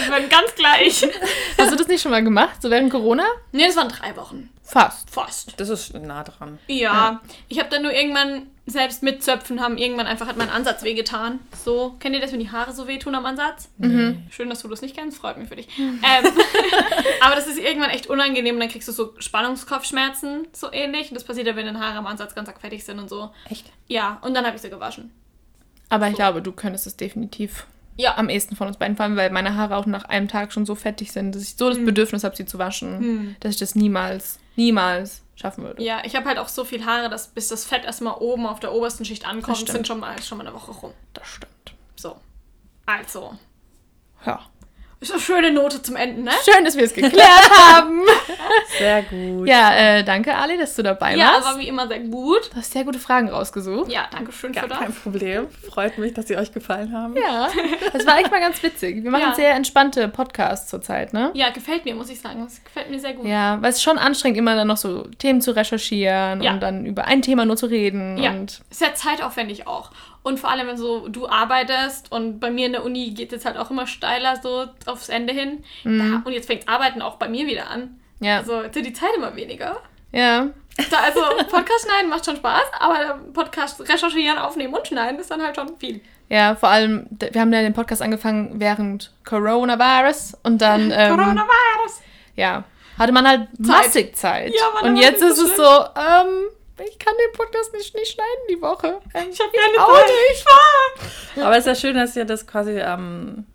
Wir 0.06 0.12
werden 0.12 0.30
ganz 0.30 0.56
gleich. 0.56 1.06
Hast 1.58 1.72
du 1.72 1.76
das 1.76 1.88
nicht 1.88 2.02
schon 2.02 2.12
mal 2.12 2.24
gemacht, 2.24 2.62
so 2.62 2.70
während 2.72 2.90
Corona? 2.90 3.24
Nee, 3.52 3.68
das 3.68 3.76
waren 3.76 3.90
drei 3.90 4.16
Wochen. 4.16 4.50
Fast. 4.64 5.10
Fast. 5.12 5.60
Das 5.60 5.70
ist 5.70 5.94
nah 5.94 6.24
dran. 6.24 6.58
Ja. 6.68 7.22
Ich 7.50 7.60
habe 7.60 7.70
dann 7.70 7.84
nur 7.84 7.92
irgendwann, 7.92 8.48
selbst 8.66 9.04
mit 9.04 9.22
Zöpfen 9.22 9.60
haben 9.62 9.78
irgendwann 9.78 10.08
einfach 10.08 10.26
hat 10.26 10.38
mein 10.38 10.50
Ansatz 10.50 10.84
wehgetan. 10.84 11.40
So, 11.64 11.96
kennt 12.00 12.16
ihr 12.16 12.22
das, 12.22 12.32
wenn 12.32 12.40
die 12.40 12.50
Haare 12.50 12.74
so 12.74 12.88
wehtun 12.88 13.14
am 13.14 13.26
Ansatz? 13.26 13.70
Schön, 14.32 14.50
dass 14.50 14.62
du 14.62 14.68
das 14.70 14.82
nicht 14.82 14.96
kennst, 14.96 15.18
freut 15.20 15.38
mich 15.38 15.50
für 15.50 15.58
dich. 15.58 15.68
Ähm, 15.78 16.02
aber 17.22 17.36
das 17.36 17.46
ist 17.46 17.60
irgendwann 17.60 17.92
echt 17.92 18.08
unangenehm 18.08 18.56
und 18.56 18.62
dann 18.62 18.70
kriegst 18.70 18.88
du 18.88 18.94
so 18.94 19.14
Spannungskopfschmerzen, 19.20 20.48
so 20.54 20.72
ähnlich. 20.72 21.10
Und 21.10 21.16
das 21.16 21.26
passiert 21.26 21.46
ja, 21.46 21.56
wenn 21.56 21.66
deine 21.66 21.80
Haare 21.80 21.98
am 21.98 22.08
Ansatz 22.08 22.34
ganz 22.34 22.48
arg 22.48 22.60
fertig 22.60 22.84
sind 22.84 23.00
und 23.00 23.10
so. 23.10 23.32
Echt? 23.50 23.66
Ja, 23.88 24.20
und 24.22 24.34
dann 24.34 24.46
habe 24.46 24.56
ich 24.56 24.62
sie 24.62 24.70
gewaschen. 24.70 25.12
Aber 25.90 26.08
ich 26.08 26.16
glaube, 26.16 26.42
du 26.42 26.52
könntest 26.52 26.88
es 26.88 26.96
definitiv 26.98 27.68
Ja. 27.98 28.18
am 28.18 28.30
ehesten 28.30 28.56
von 28.56 28.68
uns 28.68 28.78
beiden 28.78 28.96
fallen, 28.98 29.16
weil 29.16 29.30
meine 29.30 29.56
Haare 29.56 29.76
auch 29.78 29.86
nach 29.86 30.06
einem 30.06 30.28
Tag 30.28 30.52
schon 30.54 30.66
so 30.66 30.74
fettig 30.76 31.12
sind, 31.12 31.36
dass 31.36 31.44
ich 31.44 31.56
so 31.56 31.70
das 31.70 31.78
Hm. 31.78 31.86
Bedürfnis 31.86 32.24
habe, 32.24 32.36
sie 32.36 32.46
zu 32.46 32.58
waschen, 32.58 33.36
dass 33.40 33.54
ich 33.54 33.60
das 33.60 33.76
niemals, 33.76 34.40
niemals 34.56 35.22
schaffen 35.36 35.64
würde. 35.64 35.84
Ja, 35.84 36.02
ich 36.04 36.16
habe 36.16 36.28
halt 36.28 36.38
auch 36.40 36.48
so 36.48 36.64
viel 36.64 36.86
Haare, 36.86 37.10
dass 37.10 37.28
bis 37.28 37.48
das 37.50 37.66
Fett 37.66 37.86
erstmal 37.86 38.16
oben 38.16 38.46
auf 38.48 38.60
der 38.60 38.74
obersten 38.74 39.06
Schicht 39.06 39.28
ankommt, 39.28 39.68
sind 39.70 39.86
schon 39.88 40.00
mal, 40.00 40.20
schon 40.22 40.38
mal 40.40 40.46
eine 40.48 40.56
Woche 40.56 40.72
rum. 40.72 40.94
Das 41.14 41.28
stimmt. 41.28 41.74
So. 41.96 42.16
Also. 42.86 43.38
Ja. 44.26 44.40
Ist 45.04 45.12
eine 45.12 45.20
schöne 45.22 45.52
Note 45.52 45.82
zum 45.82 45.96
Enden, 45.98 46.24
ne? 46.24 46.32
Schön, 46.50 46.64
dass 46.64 46.78
wir 46.78 46.86
es 46.86 46.94
geklärt 46.96 47.50
haben. 47.60 48.02
Sehr 48.78 49.02
gut. 49.04 49.48
Ja, 49.48 49.76
äh, 49.76 50.04
danke 50.04 50.34
Ali, 50.36 50.58
dass 50.58 50.76
du 50.76 50.84
dabei 50.84 51.16
Ja, 51.16 51.34
warst. 51.34 51.46
war 51.48 51.60
wie 51.60 51.68
immer 51.68 51.88
sehr 51.90 52.00
gut. 52.00 52.50
Du 52.52 52.56
hast 52.58 52.72
sehr 52.72 52.84
gute 52.86 53.00
Fragen 53.00 53.30
rausgesucht. 53.30 53.92
Ja, 53.92 54.08
danke 54.12 54.32
schön 54.32 54.54
Gar 54.54 54.64
für 54.64 54.70
das. 54.70 54.80
kein 54.80 54.94
Problem. 54.94 55.48
Freut 55.70 55.98
mich, 55.98 56.14
dass 56.14 56.28
sie 56.28 56.38
euch 56.38 56.52
gefallen 56.54 56.94
haben. 56.98 57.16
Ja, 57.18 57.50
das 57.92 58.06
war 58.08 58.18
echt 58.20 58.32
mal 58.32 58.40
ganz 58.40 58.64
witzig. 58.64 59.04
Wir 59.04 59.12
machen 59.12 59.24
Ja. 59.30 59.36
sehr 59.36 59.52
entspannte 59.56 60.08
Podcasts 60.08 60.70
zurzeit, 60.70 61.12
ne? 61.14 61.32
Ja, 61.34 61.50
gefällt 61.50 61.84
mir, 61.86 61.96
muss 61.96 62.10
ich 62.10 62.22
sagen. 62.22 62.42
Das 62.44 62.64
gefällt 62.64 62.90
mir 62.90 63.00
sehr 63.00 63.14
gut. 63.14 63.26
Ja, 63.28 63.62
weil 63.62 63.72
es 63.72 63.78
ist 63.78 63.84
schon 63.84 63.98
anstrengend, 63.98 64.38
immer 64.38 64.56
dann 64.56 64.68
noch 64.68 64.78
so 64.78 65.04
Themen 65.20 65.42
zu 65.42 65.52
recherchieren 65.52 66.42
Ja. 66.42 66.54
und 66.54 66.62
dann 66.64 66.86
über 66.86 67.06
ein 67.06 67.22
Thema 67.22 67.46
nur 67.46 67.58
zu 67.58 67.66
reden. 67.66 68.18
Ja. 68.18 68.32
Und 68.32 68.62
Ist 68.72 68.80
ja 68.82 68.94
zeitaufwendig 68.94 69.68
auch. 69.68 69.92
Und 70.24 70.40
vor 70.40 70.50
allem, 70.50 70.68
wenn 70.68 70.78
so 70.78 71.10
du 71.10 71.28
arbeitest 71.28 72.12
und 72.12 72.40
bei 72.40 72.50
mir 72.50 72.66
in 72.68 72.72
der 72.72 72.84
Uni 72.86 73.12
geht 73.12 73.34
es 73.34 73.44
halt 73.46 73.58
auch 73.58 73.70
immer 73.70 73.86
steiler 73.88 74.38
so 74.42 74.66
aufs 74.86 75.10
Ende 75.10 75.34
hin. 75.34 75.64
Da, 75.84 76.22
und 76.24 76.32
jetzt 76.32 76.48
fängt 76.48 76.68
Arbeiten 76.70 77.02
auch 77.02 77.16
bei 77.18 77.28
mir 77.28 77.46
wieder 77.46 77.70
an. 77.70 78.00
ja, 78.22 78.38
Also 78.38 78.62
jetzt 78.62 78.76
wird 78.76 78.86
die 78.86 78.94
Zeit 78.94 79.10
immer 79.18 79.36
weniger. 79.36 79.82
ja, 80.14 80.48
Da, 80.90 80.98
also 80.98 81.20
Podcast 81.50 81.86
schneiden 81.86 82.10
macht 82.10 82.26
schon 82.26 82.38
Spaß, 82.38 82.64
aber 82.80 83.20
Podcast 83.34 83.82
recherchieren, 83.82 84.38
aufnehmen 84.38 84.74
und 84.74 84.88
schneiden 84.88 85.20
ist 85.20 85.30
dann 85.30 85.42
halt 85.44 85.56
schon 85.58 85.78
viel. 85.78 86.00
ja, 86.30 86.56
vor 86.56 86.70
allem, 86.70 87.06
wir 87.12 87.42
haben 87.42 87.52
ja 87.54 87.62
den 87.62 87.74
Podcast 87.74 88.02
angefangen 88.02 88.62
während 88.62 89.12
Coronavirus 89.26 90.38
und 90.44 90.62
dann, 90.62 90.90
ähm, 90.96 91.16
Coronavirus. 91.18 92.02
ja, 92.38 92.64
hatte 92.98 93.12
man 93.12 93.28
halt 93.28 93.48
massig 93.60 94.16
Zeit. 94.16 94.54
Ja, 94.54 94.62
Mann, 94.74 94.92
und 94.92 94.98
aber 94.98 95.06
jetzt 95.06 95.22
ist 95.22 95.38
es 95.40 95.56
so, 95.58 95.64
ähm, 95.64 96.46
ich 96.80 96.98
kann 97.00 97.14
den 97.18 97.32
Podcast 97.38 97.74
nicht, 97.74 97.94
nicht 97.96 98.12
schneiden 98.14 98.44
die 98.50 98.62
Woche. 98.62 99.00
Ähm, 99.14 99.28
Ich 99.32 99.40
habe 99.40 99.52
ja 99.56 99.62
eine 99.70 99.86
auch 99.86 99.94
Zeit. 101.36 101.44
Aber 101.44 101.52
es 101.58 101.60
ist 101.60 101.66
ja 101.68 101.76
schön, 101.76 101.96
dass 101.96 102.16
ihr 102.16 102.26
das 102.26 102.46
quasi 102.48 102.72
ähm, 102.80 103.46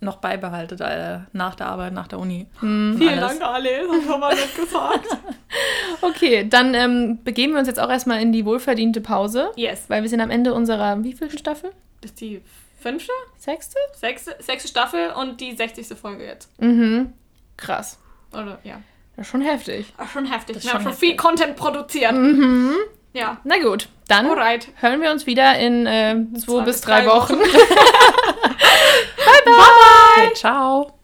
noch 0.00 0.16
beibehaltet 0.16 0.80
äh, 0.80 1.20
nach 1.32 1.54
der 1.54 1.66
Arbeit, 1.66 1.92
nach 1.92 2.08
der 2.08 2.18
Uni. 2.18 2.46
Vielen 2.60 3.00
Alles. 3.02 3.38
Dank, 3.38 3.42
Ale. 3.42 3.86
Das 3.86 4.08
haben 4.08 4.20
wir 4.20 4.34
nicht 4.34 4.56
gesagt. 4.60 5.06
Okay, 6.00 6.48
dann 6.48 6.74
ähm, 6.74 7.22
begeben 7.22 7.52
wir 7.52 7.58
uns 7.60 7.68
jetzt 7.68 7.78
auch 7.80 7.90
erstmal 7.90 8.20
in 8.20 8.32
die 8.32 8.44
wohlverdiente 8.44 9.00
Pause, 9.00 9.50
Yes. 9.56 9.84
weil 9.88 10.02
wir 10.02 10.08
sind 10.08 10.20
am 10.20 10.30
Ende 10.30 10.54
unserer 10.54 11.02
wievielten 11.04 11.38
Staffel? 11.38 11.70
Das 12.00 12.10
ist 12.12 12.20
die 12.20 12.42
fünfte, 12.80 13.12
Sechste? 13.38 13.78
sechste, 13.94 14.34
sechste 14.40 14.68
Staffel 14.68 15.10
und 15.12 15.40
die 15.40 15.54
60. 15.54 15.86
Folge 15.96 16.24
jetzt. 16.24 16.48
Mhm. 16.60 17.12
Krass. 17.56 17.98
Oder 18.32 18.58
ja. 18.64 18.80
Das 19.22 19.28
ist 19.28 19.30
schon 19.30 19.42
heftig. 19.42 19.86
Ach, 19.98 20.10
schon 20.10 20.26
heftig. 20.26 20.56
ist 20.56 20.64
Wir 20.64 20.74
haben 20.74 20.82
schon 20.82 20.94
viel 20.94 21.14
Content 21.14 21.54
produziert. 21.54 22.10
Mhm. 22.10 22.74
Ja. 23.12 23.36
Na 23.44 23.56
gut, 23.58 23.88
dann 24.08 24.26
Alright. 24.26 24.66
hören 24.80 25.00
wir 25.00 25.12
uns 25.12 25.26
wieder 25.26 25.56
in 25.60 25.86
äh, 25.86 26.16
zwei, 26.40 26.54
Zwei 26.54 26.64
bis 26.64 26.80
drei 26.80 27.02
drei 27.02 27.06
Wochen. 27.06 27.38
Wochen. 27.38 27.44
Okay, 30.16 30.34
ciao. 30.34 30.98